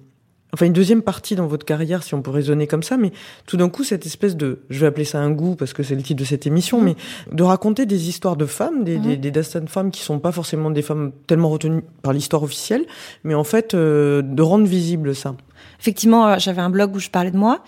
[0.52, 2.96] enfin une deuxième partie dans votre carrière, si on peut raisonner comme ça.
[2.96, 3.12] Mais
[3.46, 5.94] tout d'un coup, cette espèce de, je vais appeler ça un goût parce que c'est
[5.94, 6.96] le titre de cette émission, mais
[7.30, 10.32] de raconter des histoires de femmes, des, des, des destins de femmes qui sont pas
[10.32, 12.86] forcément des femmes tellement retenues par l'histoire officielle,
[13.24, 15.34] mais en fait euh, de rendre visible ça.
[15.80, 17.62] Effectivement, euh, j'avais un blog où je parlais de moi.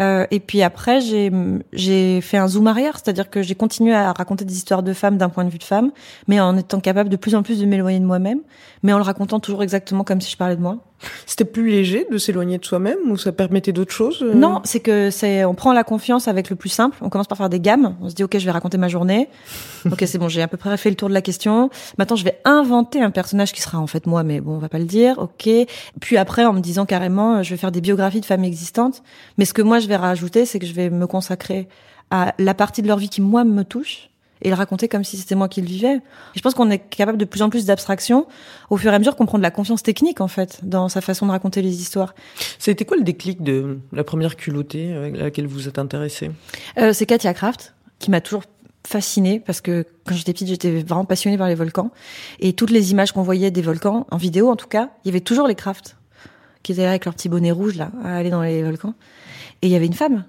[0.00, 1.30] Euh, et puis après, j'ai
[1.72, 5.16] j'ai fait un zoom arrière, c'est-à-dire que j'ai continué à raconter des histoires de femmes
[5.16, 5.90] d'un point de vue de femme,
[6.28, 8.40] mais en étant capable de plus en plus de m'éloigner de moi-même,
[8.82, 10.78] mais en le racontant toujours exactement comme si je parlais de moi.
[11.26, 14.34] C'était plus léger de s'éloigner de soi-même ou ça permettait d'autres choses euh?
[14.34, 16.96] Non, c'est que c'est on prend la confiance avec le plus simple.
[17.02, 17.96] On commence par faire des gammes.
[18.00, 19.28] On se dit ok, je vais raconter ma journée.
[19.90, 21.70] ok, c'est bon, j'ai à peu près fait le tour de la question.
[21.98, 24.68] Maintenant, je vais inventer un personnage qui sera en fait moi, mais bon, on va
[24.68, 25.18] pas le dire.
[25.18, 25.48] Ok.
[26.00, 29.02] Puis après, en me disant carrément, je vais faire des biographies de femmes existantes.
[29.36, 31.68] Mais ce que moi je vais rajouter, c'est que je vais me consacrer
[32.10, 34.10] à la partie de leur vie qui moi me touche
[34.42, 35.94] et le raconter comme si c'était moi qui le vivais.
[35.94, 36.00] Et
[36.34, 38.26] je pense qu'on est capable de plus en plus d'abstraction
[38.68, 41.00] au fur et à mesure qu'on prend de la confiance technique en fait dans sa
[41.00, 42.16] façon de raconter les histoires.
[42.58, 46.32] Ça a été quoi le déclic de la première culottée avec laquelle vous êtes intéressée?
[46.78, 48.42] Euh, c'est Katia Kraft qui m'a toujours
[48.84, 51.92] fascinée parce que quand j'étais petite, j'étais vraiment passionnée par les volcans
[52.40, 55.10] et toutes les images qu'on voyait des volcans en vidéo en tout cas, il y
[55.10, 55.96] avait toujours les Kraft
[56.64, 58.94] qui étaient là avec leur petit bonnet rouge là à aller dans les volcans
[59.66, 60.24] et il y avait une femme.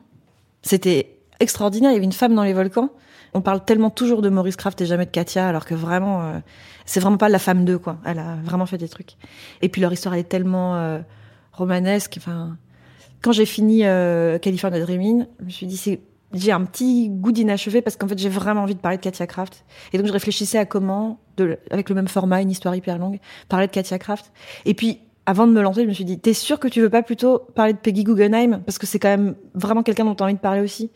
[0.64, 2.90] C'était extraordinaire, il y avait une femme dans les volcans.
[3.36, 6.40] On parle tellement toujours de Maurice Kraft et jamais de Katia alors que vraiment euh,
[6.86, 8.00] c'est vraiment pas la femme d'eux quoi.
[8.04, 9.16] Elle a vraiment fait des trucs.
[9.62, 11.00] Et puis leur histoire elle est tellement euh,
[11.52, 12.58] romanesque enfin
[13.22, 16.00] quand j'ai fini euh, California Dreaming, je me suis dit
[16.34, 19.28] j'ai un petit goût d'inachevé parce qu'en fait j'ai vraiment envie de parler de Katia
[19.28, 21.20] Kraft et donc je réfléchissais à comment
[21.70, 23.20] avec le même format une histoire hyper longue
[23.50, 24.32] parler de Katia Kraft
[24.66, 26.90] et puis avant de me lancer je me suis dit t'es sûr que tu veux
[26.90, 28.62] pas plutôt parler de Peggy Guggenheim?
[28.66, 30.90] Parce que c'est quand même vraiment quelqu'un dont t'as envie de parler aussi.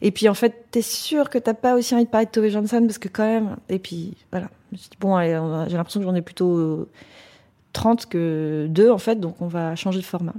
[0.00, 2.48] Et puis en fait t'es sûr que t'as pas aussi envie de parler de Tove
[2.48, 4.48] Jansson parce que quand même et puis voilà.
[4.72, 6.88] Je me suis dit bon j'ai l'impression que j'en ai plutôt euh,
[7.74, 10.34] 30 que 2 en fait donc on va changer de format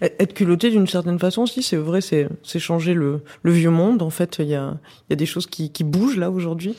[0.00, 4.02] Être culotté d'une certaine façon aussi, c'est vrai, c'est changer le, le vieux monde.
[4.02, 4.76] En fait, il y a,
[5.10, 6.74] y a des choses qui, qui bougent là aujourd'hui.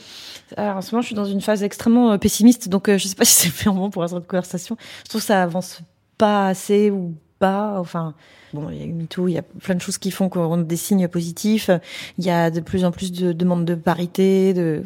[0.58, 3.08] Alors en ce moment, je suis dans une phase extrêmement euh, pessimiste, donc euh, je
[3.08, 4.78] sais pas si c'est moment pour cette conversation.
[5.04, 5.82] Je trouve que ça avance
[6.18, 7.80] pas assez ou pas.
[7.80, 8.14] Enfin,
[8.54, 10.78] bon, il y a eu il y a plein de choses qui font qu'on des
[10.78, 11.70] signes positifs.
[12.18, 14.84] Il y a de plus en plus de demandes de parité, de.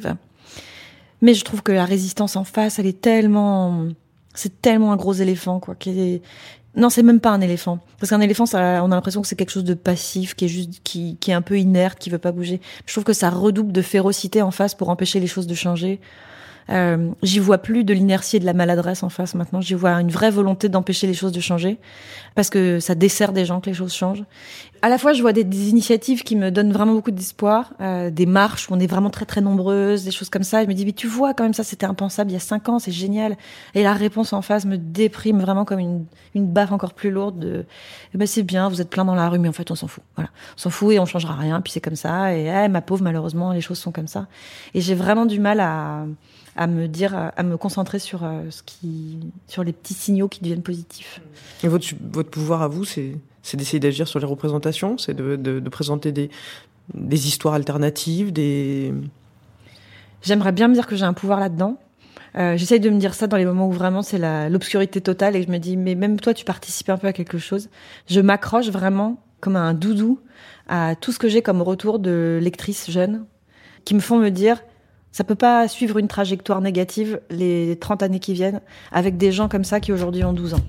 [1.22, 3.88] Mais je trouve que la résistance en face, elle est tellement,
[4.34, 5.76] c'est tellement un gros éléphant, quoi.
[6.76, 7.80] Non, c'est même pas un éléphant.
[8.00, 10.50] Parce qu'un éléphant, ça, on a l'impression que c'est quelque chose de passif, qui est
[10.50, 12.62] juste, qui, qui est un peu inerte, qui veut pas bouger.
[12.86, 16.00] Je trouve que ça redouble de férocité en face pour empêcher les choses de changer.
[16.70, 19.62] Euh, j'y vois plus de l'inertie et de la maladresse en face maintenant.
[19.62, 21.78] J'y vois une vraie volonté d'empêcher les choses de changer
[22.36, 24.24] parce que ça dessert des gens que les choses changent.
[24.82, 28.26] à la fois, je vois des, initiatives qui me donnent vraiment beaucoup d'espoir, euh, des
[28.26, 30.64] marches où on est vraiment très très nombreuses, des choses comme ça.
[30.64, 32.70] Je me dis, mais tu vois, quand même, ça c'était impensable il y a cinq
[32.70, 33.36] ans, c'est génial.
[33.74, 36.06] Et la réponse en face me déprime vraiment comme une,
[36.36, 37.66] une baffe encore plus lourde de,
[38.14, 39.88] eh ben c'est bien, vous êtes plein dans la rue, mais en fait on s'en
[39.88, 40.04] fout.
[40.16, 41.62] Voilà, on s'en fout et on changera rien.
[41.62, 42.36] Puis c'est comme ça.
[42.36, 44.28] Et eh, ma pauvre, malheureusement, les choses sont comme ça.
[44.74, 46.06] Et j'ai vraiment du mal à
[46.56, 50.42] à me dire, à me concentrer sur euh, ce qui, sur les petits signaux qui
[50.42, 51.22] deviennent positifs.
[51.64, 55.36] Et votre, votre pouvoir à vous, c'est c'est d'essayer d'agir sur les représentations, c'est de,
[55.36, 56.30] de, de, présenter des,
[56.94, 58.94] des histoires alternatives, des...
[60.22, 61.78] J'aimerais bien me dire que j'ai un pouvoir là-dedans.
[62.36, 65.42] Euh, J'essaye de me dire ça dans les moments où vraiment c'est l'obscurité totale et
[65.42, 67.70] je me dis mais même toi tu participes un peu à quelque chose.
[68.08, 70.20] Je m'accroche vraiment comme un doudou
[70.68, 73.26] à tout ce que j'ai comme retour de lectrices jeunes
[73.86, 74.62] qui me font me dire
[75.12, 79.48] ça peut pas suivre une trajectoire négative les 30 années qui viennent avec des gens
[79.50, 80.62] comme ça qui aujourd'hui ont 12 ans.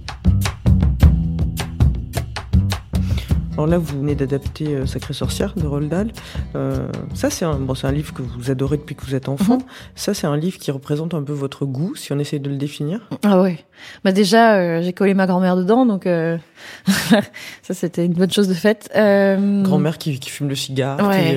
[3.54, 6.12] Alors là, vous venez d'adapter euh, Sacrée Sorcière de Roald Dahl.
[6.56, 9.58] Euh, ça, c'est un, bon, un livre que vous adorez depuis que vous êtes enfant.
[9.58, 9.64] Mhm.
[9.96, 12.56] Ça, c'est un livre qui représente un peu votre goût, si on essaie de le
[12.56, 13.06] définir.
[13.22, 13.58] Ah ouais.
[14.02, 16.38] Bah déjà, euh, j'ai collé ma grand-mère dedans, donc euh,
[16.86, 18.88] ça, c'était une bonne chose de faite.
[18.94, 21.36] Grand-mère qui, qui fume le cigare, Ouais.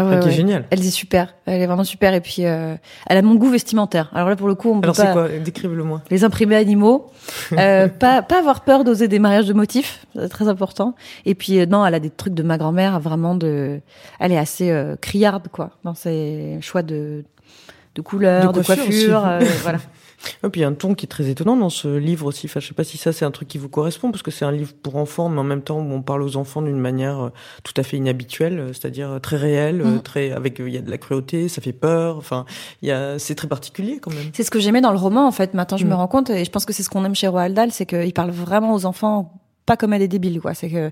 [0.00, 0.36] Ah ouais, qui est ouais.
[0.36, 0.64] géniale.
[0.70, 1.34] Elle est super.
[1.46, 2.14] Elle est vraiment super.
[2.14, 2.74] Et puis, euh,
[3.06, 4.10] elle a mon goût vestimentaire.
[4.14, 5.28] Alors là, pour le coup, on peut Alors, c'est quoi?
[5.28, 6.02] Décrivez-le-moi.
[6.10, 7.10] les imprimés animaux,
[7.52, 10.94] euh, pas pas avoir peur d'oser des mariages de motifs, c'est très important.
[11.26, 13.80] Et puis euh, non, elle a des trucs de ma grand-mère vraiment de,
[14.18, 17.24] elle est assez euh, criarde quoi dans ses choix de
[17.94, 19.78] de couleurs, De de coiffure euh, voilà.
[20.44, 22.46] Et puis il y a un ton qui est très étonnant dans ce livre aussi.
[22.46, 24.44] Enfin, je sais pas si ça c'est un truc qui vous correspond parce que c'est
[24.44, 27.20] un livre pour enfants, mais en même temps où on parle aux enfants d'une manière
[27.20, 27.28] euh,
[27.64, 30.02] tout à fait inhabituelle, euh, c'est-à-dire très réelle, Mhm.
[30.02, 32.18] très avec il y a de la cruauté, ça fait peur.
[32.18, 32.44] Enfin,
[32.82, 34.26] il y a c'est très particulier quand même.
[34.34, 35.54] C'est ce que j'aimais dans le roman en fait.
[35.54, 35.94] Maintenant, je me Mm.
[35.94, 38.12] rends compte et je pense que c'est ce qu'on aime chez Roald Dahl, c'est qu'il
[38.12, 39.32] parle vraiment aux enfants
[39.64, 40.52] pas comme elle est débile quoi.
[40.52, 40.90] C'est que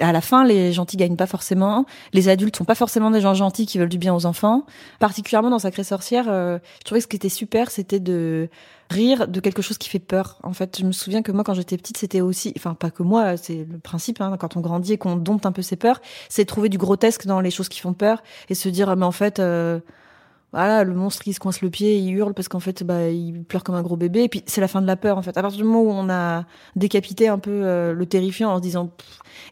[0.00, 1.86] à la fin, les gentils gagnent pas forcément.
[2.12, 4.64] Les adultes sont pas forcément des gens gentils qui veulent du bien aux enfants.
[4.98, 8.48] Particulièrement dans Sacrée Sorcière, euh, je trouvais que ce qui était super, c'était de
[8.90, 10.38] rire de quelque chose qui fait peur.
[10.42, 13.02] En fait, je me souviens que moi, quand j'étais petite, c'était aussi, enfin pas que
[13.02, 14.20] moi, c'est le principe.
[14.20, 17.26] Hein, quand on grandit et qu'on dompte un peu ses peurs, c'est trouver du grotesque
[17.26, 19.38] dans les choses qui font peur et se dire, ah, mais en fait.
[19.40, 19.80] euh,
[20.52, 23.42] voilà, le monstre il se coince le pied, il hurle parce qu'en fait bah il
[23.42, 25.36] pleure comme un gros bébé et puis c'est la fin de la peur en fait.
[25.36, 26.44] À partir du moment où on a
[26.76, 28.90] décapité un peu euh, le terrifiant en se disant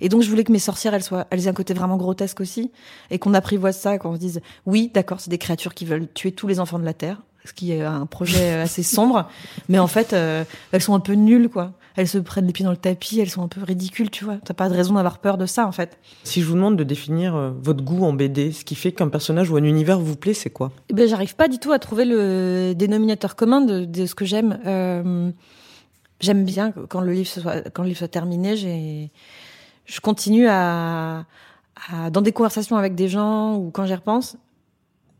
[0.02, 2.40] et donc je voulais que mes sorcières elles soient elles aient un côté vraiment grotesque
[2.40, 2.70] aussi
[3.10, 6.32] et qu'on apprivoise ça qu'on se dise oui, d'accord, c'est des créatures qui veulent tuer
[6.32, 9.26] tous les enfants de la terre, ce qui est un projet assez sombre,
[9.70, 11.72] mais en fait euh, elles sont un peu nulles quoi.
[12.00, 14.38] Elles se prennent les pieds dans le tapis, elles sont un peu ridicules, tu vois.
[14.42, 15.98] T'as pas de raison d'avoir peur de ça en fait.
[16.24, 19.08] Si je vous demande de définir euh, votre goût en BD, ce qui fait qu'un
[19.08, 20.72] personnage ou un univers vous plaît, c'est quoi?
[20.88, 24.24] Eh ben, j'arrive pas du tout à trouver le dénominateur commun de, de ce que
[24.24, 24.58] j'aime.
[24.64, 25.30] Euh,
[26.20, 29.10] j'aime bien quand le livre soit, quand le livre soit terminé, j'ai,
[29.84, 31.26] je continue à,
[31.92, 34.38] à, dans des conversations avec des gens ou quand j'y repense,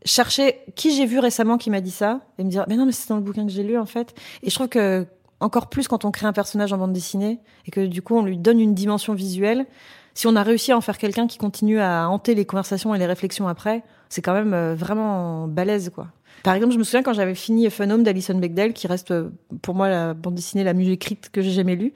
[0.03, 2.91] chercher qui j'ai vu récemment qui m'a dit ça et me dire, mais non, mais
[2.91, 4.15] c'est dans le bouquin que j'ai lu, en fait.
[4.41, 5.05] Et je trouve que,
[5.41, 8.23] encore plus quand on crée un personnage en bande dessinée et que du coup on
[8.23, 9.65] lui donne une dimension visuelle,
[10.13, 12.99] si on a réussi à en faire quelqu'un qui continue à hanter les conversations et
[12.99, 16.07] les réflexions après, c'est quand même euh, vraiment balèze, quoi.
[16.43, 19.29] Par exemple, je me souviens quand j'avais fini Fun Home d'Alison Bechdel, qui reste euh,
[19.61, 21.93] pour moi la bande dessinée la mieux écrite que j'ai jamais lue.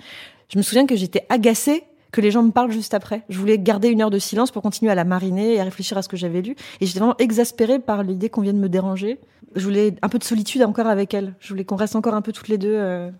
[0.49, 3.23] Je me souviens que j'étais agacée que les gens me parlent juste après.
[3.27, 5.97] Je voulais garder une heure de silence pour continuer à la mariner et à réfléchir
[5.97, 6.55] à ce que j'avais lu.
[6.79, 9.19] Et j'étais vraiment exaspérée par l'idée qu'on vienne me déranger.
[9.55, 11.35] Je voulais un peu de solitude encore avec elle.
[11.39, 12.73] Je voulais qu'on reste encore un peu toutes les deux.
[12.73, 13.11] euh.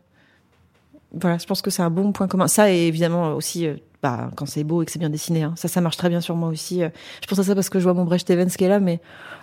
[1.20, 2.48] Voilà, je pense que c'est un bon point commun.
[2.48, 5.44] Ça et évidemment aussi euh, bah, quand c'est beau et que c'est bien dessiné.
[5.44, 5.54] hein.
[5.56, 6.84] Ça, ça marche très bien sur moi aussi.
[6.84, 6.90] euh.
[7.22, 9.00] Je pense à ça parce que je vois mon Brecht Evans qui est là, mais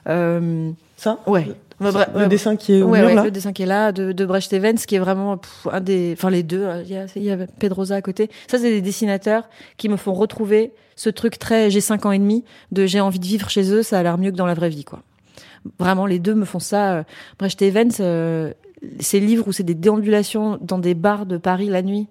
[0.08, 1.18] euh, Ça?
[1.26, 1.46] ouais.
[1.80, 3.24] Le, dessin qui est au Ouais, mur ouais, là?
[3.24, 6.14] le dessin qui est là de, de Brecht Evans, qui est vraiment pff, un des,
[6.16, 6.62] enfin les deux.
[6.62, 8.30] euh, Il y a, il y a Pedrosa à côté.
[8.48, 12.20] Ça, c'est des dessinateurs qui me font retrouver ce truc très j'ai cinq ans et
[12.20, 13.82] demi de j'ai envie de vivre chez eux.
[13.82, 15.00] Ça a l'air mieux que dans la vraie vie, quoi.
[15.80, 16.92] Vraiment, les deux me font ça.
[16.98, 17.02] euh.
[17.38, 18.52] Brecht Evans, euh,
[19.01, 22.09] ces livres où c'est des déambulations dans des bars de Paris la nuit.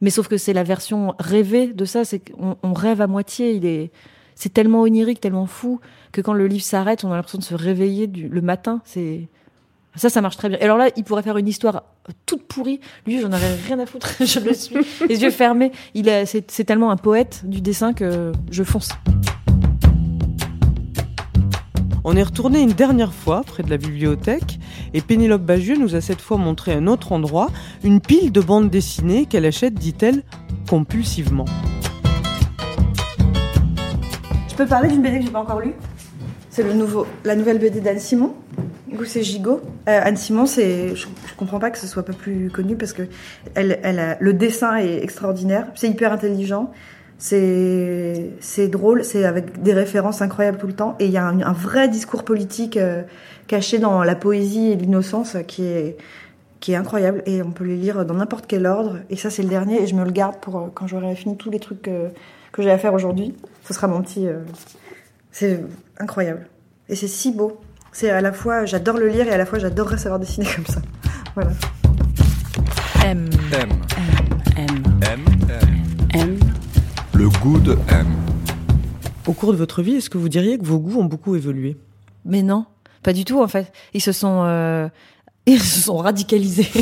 [0.00, 3.52] Mais sauf que c'est la version rêvée de ça, c'est qu'on on rêve à moitié.
[3.52, 3.92] Il est,
[4.34, 7.54] c'est tellement onirique, tellement fou que quand le livre s'arrête, on a l'impression de se
[7.54, 8.80] réveiller le matin.
[8.84, 9.28] C'est
[9.94, 10.58] ça, ça marche très bien.
[10.60, 11.84] Alors là, il pourrait faire une histoire
[12.26, 12.80] toute pourrie.
[13.06, 14.10] Lui, j'en aurais rien à foutre.
[14.20, 14.76] je le suis,
[15.08, 15.70] les yeux fermés.
[15.94, 18.90] Il c'est, c'est tellement un poète du dessin que je fonce.
[22.04, 24.58] On est retourné une dernière fois près de la bibliothèque
[24.92, 27.48] et Pénélope Bagieux nous a cette fois montré un autre endroit,
[27.84, 30.22] une pile de bandes dessinées qu'elle achète, dit-elle,
[30.68, 31.44] compulsivement.
[34.48, 35.74] Je peux parler d'une BD que j'ai pas encore lue?
[36.50, 38.34] C'est le nouveau, la nouvelle BD d'Anne Simon.
[38.96, 39.60] Coup, c'est Gigot.
[39.88, 42.92] Euh, Anne Simon, c'est, je, je comprends pas que ce soit pas plus connu parce
[42.92, 43.04] que
[43.56, 45.68] le dessin est extraordinaire.
[45.76, 46.72] C'est hyper intelligent.
[47.18, 51.24] C'est c'est drôle, c'est avec des références incroyables tout le temps, et il y a
[51.24, 53.02] un, un vrai discours politique euh,
[53.46, 55.96] caché dans la poésie et l'innocence qui est
[56.60, 58.98] qui est incroyable et on peut les lire dans n'importe quel ordre.
[59.10, 61.36] Et ça, c'est le dernier et je me le garde pour euh, quand j'aurai fini
[61.36, 62.08] tous les trucs que,
[62.52, 63.34] que j'ai à faire aujourd'hui.
[63.64, 64.28] Ce sera mon petit.
[64.28, 64.38] euh,
[65.32, 65.60] C'est
[65.98, 66.46] incroyable.
[66.88, 67.60] Et c'est si beau.
[67.90, 70.66] C'est à la fois, j'adore le lire et à la fois, j'adorerais savoir dessiner comme
[70.66, 70.80] ça.
[71.34, 71.50] Voilà.
[73.04, 73.28] M.
[73.52, 73.68] M.
[73.96, 74.21] M.
[77.44, 78.06] De M.
[79.26, 81.76] Au cours de votre vie, est-ce que vous diriez que vos goûts ont beaucoup évolué?
[82.24, 82.66] Mais non,
[83.02, 83.72] pas du tout en fait.
[83.94, 84.88] Ils se sont, euh,
[85.46, 86.68] ils se sont radicalisés.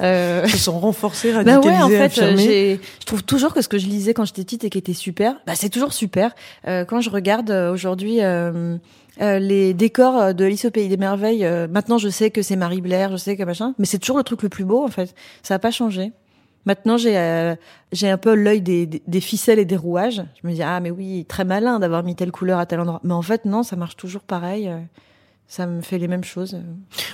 [0.00, 3.62] Euh, Ils se sont renforcés, Bah radicalisés, ouais, en fait, euh, je trouve toujours que
[3.62, 6.34] ce que je lisais quand j'étais petite et qui était super, bah c'est toujours super.
[6.66, 8.76] Euh, quand je regarde aujourd'hui euh,
[9.22, 12.56] euh, les décors de Alice au pays des merveilles, euh, maintenant je sais que c'est
[12.56, 14.88] Marie Blair, je sais que machin, mais c'est toujours le truc le plus beau en
[14.88, 15.14] fait.
[15.44, 16.10] Ça a pas changé.
[16.66, 17.54] Maintenant, j'ai euh,
[17.92, 20.22] j'ai un peu l'œil des, des, des ficelles et des rouages.
[20.42, 23.00] Je me dis ah mais oui, très malin d'avoir mis telle couleur à tel endroit.
[23.04, 24.68] Mais en fait non, ça marche toujours pareil.
[24.68, 24.78] euh,
[25.46, 26.56] Ça me fait les mêmes choses.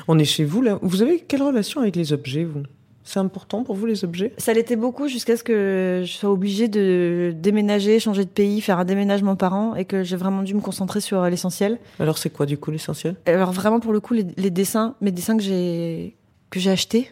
[0.06, 0.78] On est chez vous là.
[0.82, 2.62] Vous avez quelle relation avec les objets, vous?
[3.02, 4.32] C'est important pour vous les objets?
[4.38, 8.78] Ça l'était beaucoup jusqu'à ce que je sois obligée de déménager, changer de pays, faire
[8.78, 11.78] un déménagement par an et que j'ai vraiment dû me concentrer sur euh, l'essentiel.
[11.98, 13.16] Alors c'est quoi du coup l'essentiel?
[13.26, 16.14] Alors vraiment pour le coup les, les dessins, mes dessins que j'ai
[16.50, 17.10] que j'ai achetés,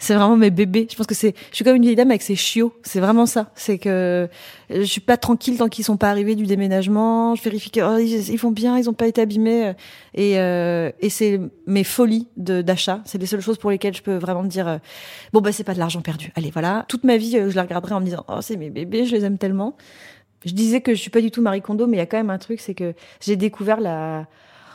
[0.00, 0.88] c'est vraiment mes bébés.
[0.90, 3.26] Je pense que c'est je suis comme une vieille dame avec ses chiots, c'est vraiment
[3.26, 3.52] ça.
[3.54, 4.28] C'est que
[4.70, 7.98] je suis pas tranquille tant qu'ils sont pas arrivés du déménagement, je vérifie que oh,
[7.98, 9.74] ils, vont bien, ils ont pas été abîmés
[10.14, 14.16] et euh, et c'est mes folies d'achat, c'est les seules choses pour lesquelles je peux
[14.16, 14.78] vraiment me dire euh,
[15.34, 16.32] bon bah c'est pas de l'argent perdu.
[16.34, 18.70] Allez voilà, toute ma vie euh, je la regarderai en me disant oh c'est mes
[18.70, 19.76] bébés, je les aime tellement.
[20.46, 22.16] Je disais que je suis pas du tout Marie Kondo, mais il y a quand
[22.16, 24.26] même un truc, c'est que j'ai découvert la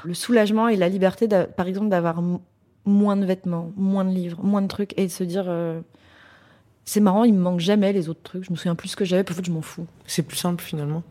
[0.06, 2.22] le soulagement et la liberté, par exemple, d'avoir
[2.86, 5.80] moins de vêtements, moins de livres, moins de trucs, et de se dire, euh,
[6.86, 8.46] c'est marrant, il me manque jamais les autres trucs.
[8.46, 9.88] Je me souviens plus ce que j'avais, en fait, je m'en fous.
[10.06, 11.04] C'est plus simple finalement.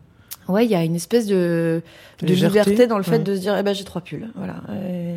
[0.47, 1.81] Ouais, il y a une espèce de,
[2.21, 3.23] liberté dans le fait ouais.
[3.23, 4.61] de se dire, eh ben, j'ai trois pulls, voilà.
[4.73, 5.15] Et,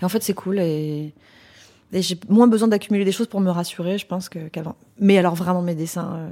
[0.00, 1.12] et en fait, c'est cool et,
[1.92, 4.76] et j'ai moins besoin d'accumuler des choses pour me rassurer, je pense, que- qu'avant.
[4.98, 6.30] Mais alors, vraiment, mes dessins, euh,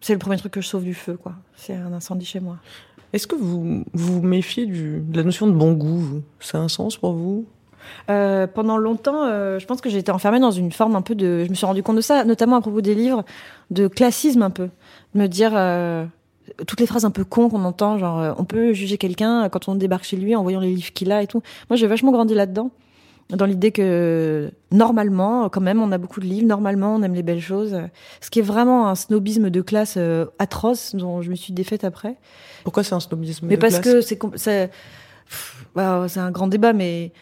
[0.00, 1.34] c'est le premier truc que je sauve du feu, quoi.
[1.56, 2.58] C'est un incendie chez moi.
[3.12, 6.22] Est-ce que vous vous méfiez du, de la notion de bon goût vous?
[6.38, 7.46] Ça a un sens pour vous?
[8.10, 11.14] Euh, pendant longtemps, euh, je pense que j'ai été enfermée dans une forme un peu
[11.14, 11.44] de.
[11.44, 13.24] Je me suis rendu compte de ça, notamment à propos des livres,
[13.70, 14.68] de classisme un peu.
[15.14, 16.04] Me dire euh,
[16.66, 19.74] toutes les phrases un peu cons qu'on entend, genre on peut juger quelqu'un quand on
[19.74, 21.42] débarque chez lui en voyant les livres qu'il a et tout.
[21.70, 22.70] Moi, j'ai vachement grandi là-dedans,
[23.30, 27.22] dans l'idée que normalement, quand même, on a beaucoup de livres, normalement, on aime les
[27.24, 27.76] belles choses.
[28.20, 29.98] Ce qui est vraiment un snobisme de classe
[30.38, 32.16] atroce dont je me suis défaite après.
[32.62, 33.94] Pourquoi c'est un snobisme Mais de parce classe?
[33.94, 34.00] que
[34.36, 34.70] c'est
[35.74, 37.12] bah, c'est un grand débat, mais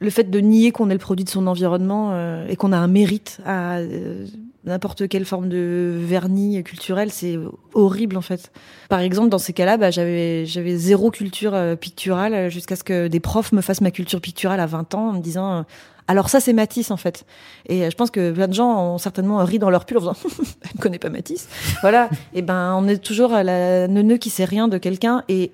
[0.00, 2.78] le fait de nier qu'on est le produit de son environnement euh, et qu'on a
[2.78, 4.26] un mérite à euh,
[4.64, 7.38] n'importe quelle forme de vernis culturel, c'est
[7.74, 8.52] horrible en fait.
[8.88, 13.08] Par exemple, dans ces cas-là, bah, j'avais j'avais zéro culture euh, picturale jusqu'à ce que
[13.08, 15.62] des profs me fassent ma culture picturale à 20 ans en me disant euh,
[16.08, 17.24] alors ça c'est Matisse en fait.
[17.68, 20.00] Et euh, je pense que plein de gens ont certainement ri dans leur pull en
[20.00, 20.16] faisant
[20.62, 21.48] elle ne connaît pas Matisse.
[21.80, 22.10] Voilà.
[22.34, 25.52] et ben on est toujours à la neuneu qui sait rien de quelqu'un et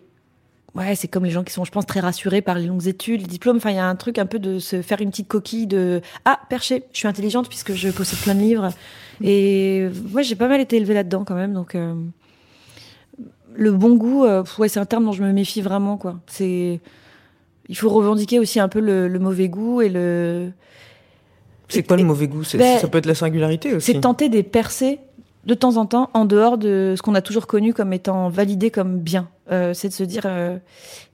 [0.77, 3.23] Ouais, c'est comme les gens qui sont, je pense, très rassurés par les longues études,
[3.23, 3.57] les diplômes.
[3.57, 6.03] Enfin, il y a un truc un peu de se faire une petite coquille de
[6.27, 8.69] ah perché, je suis intelligente puisque je possède plein de livres.
[9.23, 11.55] Et moi, j'ai pas mal été élevée là-dedans quand même.
[11.55, 11.95] Donc, euh,
[13.55, 16.21] le bon goût, euh, ouais, c'est un terme dont je me méfie vraiment, quoi.
[16.27, 16.81] C'est,
[17.69, 20.51] il faut revendiquer aussi un peu le, le mauvais goût et le.
[21.69, 22.43] C'est quoi le mauvais goût?
[22.55, 23.93] Ben, Ça peut être la singularité aussi.
[23.93, 25.01] C'est tenter des percées
[25.47, 28.71] de temps en temps en dehors de ce qu'on a toujours connu comme étant validé
[28.71, 29.29] comme bien.
[29.51, 30.59] Euh, c'est de se dire euh,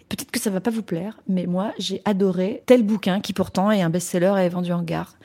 [0.09, 3.71] peut-être que ça va pas vous plaire, mais moi j'ai adoré tel bouquin qui pourtant
[3.71, 5.17] est un best-seller et vendu en gare.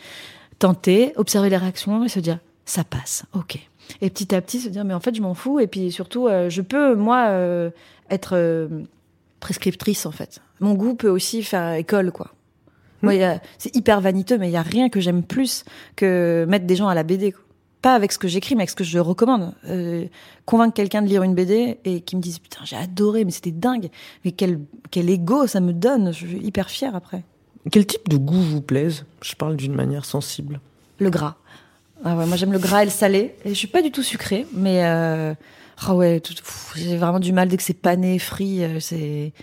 [0.59, 3.59] Tenter, observer les réactions et se dire ça passe, ok.
[4.01, 6.27] Et petit à petit se dire mais en fait je m'en fous et puis surtout
[6.27, 7.31] euh, je peux moi
[8.09, 8.69] être
[9.39, 10.41] prescriptrice en fait.
[10.59, 12.33] Mon goût peut aussi faire école quoi.
[13.03, 13.13] Moi,
[13.59, 15.63] c'est hyper vaniteux, mais il y a rien que j'aime plus
[15.95, 17.31] que mettre des gens à la BD.
[17.31, 17.43] quoi.
[17.81, 19.53] Pas avec ce que j'écris, mais avec ce que je recommande.
[19.67, 20.05] Euh,
[20.45, 23.51] convaincre quelqu'un de lire une BD et qui me dise putain j'ai adoré, mais c'était
[23.51, 23.89] dingue.
[24.25, 24.59] Mais quel
[24.89, 26.11] quel ego ça me donne.
[26.11, 27.23] Je suis hyper fière après.
[27.71, 29.05] Quel type de goût vous plaise?
[29.21, 30.59] Je parle d'une manière sensible.
[30.99, 31.35] Le gras.
[32.03, 33.35] Ah ouais, moi j'aime le gras et le salé.
[33.45, 35.33] Et je suis pas du tout sucrée, mais euh,
[35.85, 36.33] ah ouais, tout-
[36.75, 39.33] j'ai vraiment du mal dès que c'est pané, frit, euh, c'est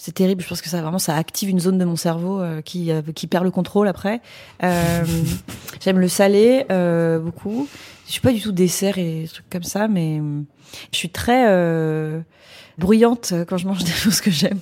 [0.00, 0.42] c'est terrible.
[0.42, 3.02] Je pense que ça vraiment ça active une zone de mon cerveau euh, qui euh,
[3.14, 4.22] qui perd le contrôle après.
[4.62, 5.04] Euh,
[5.84, 6.64] J'aime le salé
[7.22, 7.68] beaucoup.
[8.06, 10.20] Je suis pas du tout dessert et trucs comme ça, mais
[10.90, 11.44] je suis très
[12.78, 14.58] bruyante quand je mange des choses que j'aime.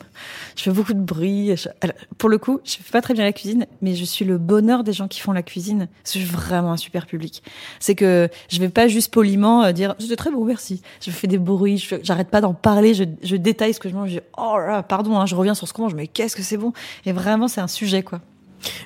[0.56, 1.56] Je fais beaucoup de bruit.
[1.56, 4.24] Je- alors, pour le coup, je fais pas très bien la cuisine, mais je suis
[4.24, 5.88] le bonheur des gens qui font la cuisine.
[6.04, 7.42] C'est vraiment un super public.
[7.80, 10.82] C'est que je vais pas juste poliment euh, dire c'était très bon, merci.
[11.00, 13.94] Je fais des bruits, je j'arrête pas d'en parler, je, je détaille ce que je
[13.94, 14.08] mange.
[14.10, 16.42] Je dis oh là, pardon, hein, je reviens sur ce qu'on mange, mais qu'est-ce que
[16.42, 16.72] c'est bon.
[17.06, 18.20] Et vraiment, c'est un sujet quoi.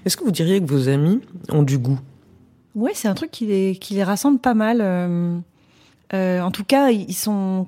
[0.05, 1.99] Est-ce que vous diriez que vos amis ont du goût?
[2.75, 4.79] Ouais, c'est un truc qui les, qui les rassemble pas mal.
[4.83, 5.39] euh,
[6.14, 7.66] euh, en tout cas, ils sont.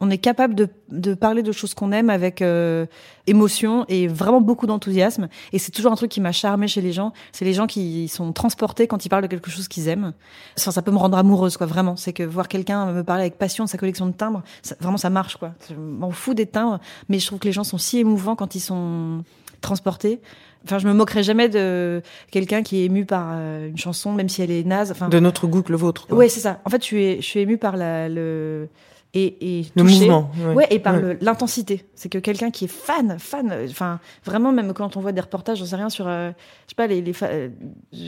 [0.00, 2.86] On est capable de, de parler de choses qu'on aime avec euh,
[3.26, 5.28] émotion et vraiment beaucoup d'enthousiasme.
[5.52, 7.12] Et c'est toujours un truc qui m'a charmé chez les gens.
[7.32, 10.12] C'est les gens qui sont transportés quand ils parlent de quelque chose qu'ils aiment.
[10.58, 11.66] Enfin, ça peut me rendre amoureuse, quoi.
[11.66, 14.76] Vraiment, c'est que voir quelqu'un me parler avec passion de sa collection de timbres, ça-
[14.80, 15.52] vraiment, ça marche, quoi.
[15.68, 18.54] Je m'en fous des timbres, mais je trouve que les gens sont si émouvants quand
[18.54, 19.24] ils sont
[19.60, 20.20] transportés.
[20.64, 22.00] Enfin, je me moquerai jamais de
[22.30, 24.92] quelqu'un qui est ému par euh, une chanson, même si elle est naze.
[24.92, 26.16] Enfin, De notre goût que le vôtre quoi.
[26.16, 26.60] ouais, c'est ça.
[26.64, 28.68] En fait, je suis, je suis émue par la, le
[29.14, 30.30] et, et Le mouvement.
[30.54, 31.16] Ouais, et par Ouais.
[31.20, 31.86] l'intensité.
[31.94, 35.20] C'est que quelqu'un qui est fan, fan, euh, enfin, vraiment, même quand on voit des
[35.20, 36.30] reportages, j'en sais rien, sur, euh,
[36.66, 37.48] je sais pas, les, les fa- euh,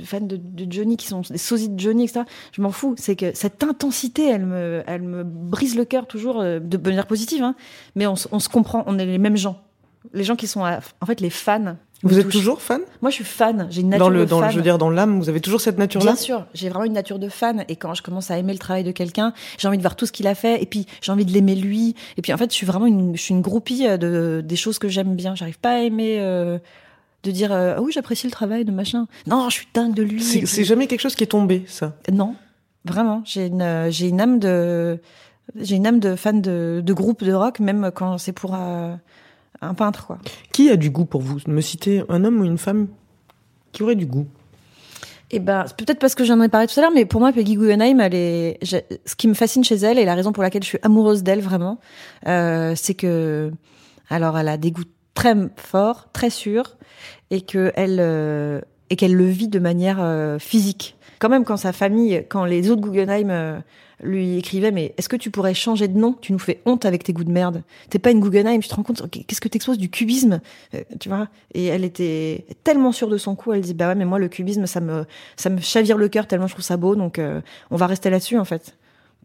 [0.05, 2.21] fans de, de Johnny qui sont des sosies de Johnny, etc.
[2.53, 2.95] Je m'en fous.
[2.99, 7.07] C'est que cette intensité, elle me, elle me brise le cœur toujours euh, de manière
[7.07, 7.55] positive, hein.
[7.95, 9.63] Mais on, on se comprend, on est les mêmes gens.
[10.13, 11.77] Les gens qui sont, à- en fait, les fans.
[12.03, 12.35] Vous êtes touchent.
[12.35, 12.83] toujours fan?
[13.01, 13.67] Moi, je suis fan.
[13.71, 14.51] J'ai une nature dans le, de dans fan.
[14.51, 16.13] je veux dire, dans l'âme, vous avez toujours cette nature-là?
[16.13, 18.59] Bien sûr, j'ai vraiment une nature de fan et quand je commence à aimer le
[18.59, 21.11] travail de quelqu'un, j'ai envie de voir tout ce qu'il a fait et puis j'ai
[21.11, 23.41] envie de l'aimer lui et puis en fait je suis vraiment une je suis une
[23.41, 25.35] groupie euh, de des choses que j'aime bien.
[25.35, 26.59] J'arrive pas à aimer euh,
[27.23, 29.07] de dire euh, ah oui j'apprécie le travail de machin.
[29.27, 30.23] Non, je suis dingue de lui.
[30.23, 31.95] C'est puis- jamais quelque chose qui est tombé, ça?
[32.13, 32.35] non,
[32.85, 33.23] vraiment.
[33.25, 35.01] J'ai une euh, j'ai une âme de
[35.59, 38.55] j'ai une âme de fan de de groupe de rock même quand c'est pour
[39.61, 40.19] un peintre quoi.
[40.53, 41.39] Qui a du goût pour vous?
[41.47, 42.89] Me citer un homme ou une femme
[43.73, 44.27] qui aurait du goût?
[45.33, 47.33] Eh ben, c'est peut-être parce que j'en ai parlé tout à l'heure, mais pour moi,
[47.33, 50.43] Peggy Guggenheim, elle est, je- ce qui me fascine chez elle et la raison pour
[50.45, 51.81] laquelle je suis amoureuse d'elle vraiment,
[52.29, 53.51] euh, c'est que,
[54.09, 54.85] alors, elle a des goûts
[55.15, 56.77] très forts, très sûrs,
[57.31, 60.97] et que elle, euh, et qu'elle le vit de manière euh, physique.
[61.19, 63.59] Quand même, quand sa famille, quand les autres Guggenheim euh,
[64.03, 66.13] lui écrivaient, mais est-ce que tu pourrais changer de nom?
[66.21, 67.63] Tu nous fais honte avec tes goûts de merde.
[67.89, 70.41] T'es pas une Guggenheim, tu te rends compte Qu'est-ce que t'exposes du cubisme?
[70.75, 71.29] Euh, Tu vois?
[71.55, 74.29] Et elle était tellement sûre de son coup, elle dit bah ouais, mais moi le
[74.29, 77.41] cubisme, ça me ça me chavire le cœur tellement je trouve ça beau, donc euh,
[77.71, 78.77] on va rester là-dessus en fait.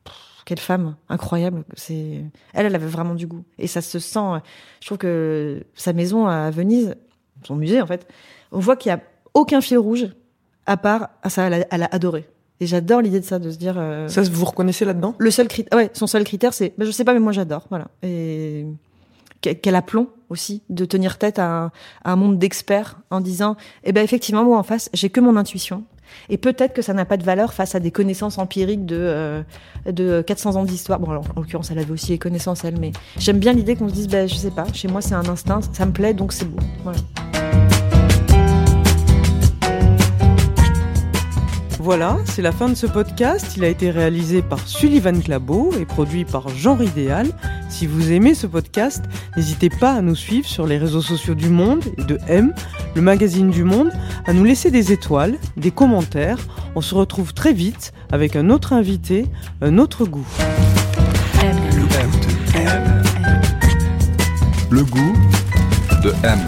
[0.05, 0.15] Pff,
[0.45, 4.19] quelle femme incroyable, c'est elle, elle avait vraiment du goût et ça se sent.
[4.19, 4.39] euh,
[4.79, 6.95] Je trouve que sa maison à Venise,
[7.43, 8.07] son musée en fait,
[8.53, 9.01] on voit qu'il y a
[9.33, 10.07] aucun fil rouge
[10.65, 12.25] à part ah, ça, elle a, elle a adoré.
[12.61, 13.73] Et j'adore l'idée de ça, de se dire.
[13.77, 15.15] euh, Ça, vous reconnaissez là-dedans?
[15.17, 17.65] le seul critère, ouais, son seul critère, c'est, bah, je sais pas, mais moi j'adore,
[17.69, 17.87] voilà.
[18.03, 18.65] Et
[19.41, 21.65] qu'elle qu'elle a plomb aussi de tenir tête à un,
[22.05, 25.35] à un monde d'experts en disant, eh ben effectivement, moi en face, j'ai que mon
[25.37, 25.83] intuition.
[26.29, 29.41] Et peut-être que ça n'a pas de valeur face à des connaissances empiriques de euh,
[29.91, 30.99] de 400 ans d'histoire.
[30.99, 33.89] Bon, alors, en l'occurrence, elle avait aussi les connaissances elle, mais j'aime bien l'idée qu'on
[33.89, 36.31] se dise, ben je sais pas, chez moi c'est un instinct, ça me plaît, donc
[36.33, 36.59] c'est beau.
[36.83, 36.99] Voilà.
[41.83, 43.57] Voilà, c'est la fin de ce podcast.
[43.57, 47.31] Il a été réalisé par Sullivan Clabot et produit par Jean Ridéal.
[47.69, 49.03] Si vous aimez ce podcast,
[49.35, 52.53] n'hésitez pas à nous suivre sur les réseaux sociaux du Monde et de M,
[52.95, 53.89] le magazine du Monde,
[54.27, 56.37] à nous laisser des étoiles, des commentaires.
[56.75, 59.25] On se retrouve très vite avec un autre invité,
[59.63, 60.27] un autre goût.
[64.69, 65.13] Le goût
[66.03, 66.39] de M.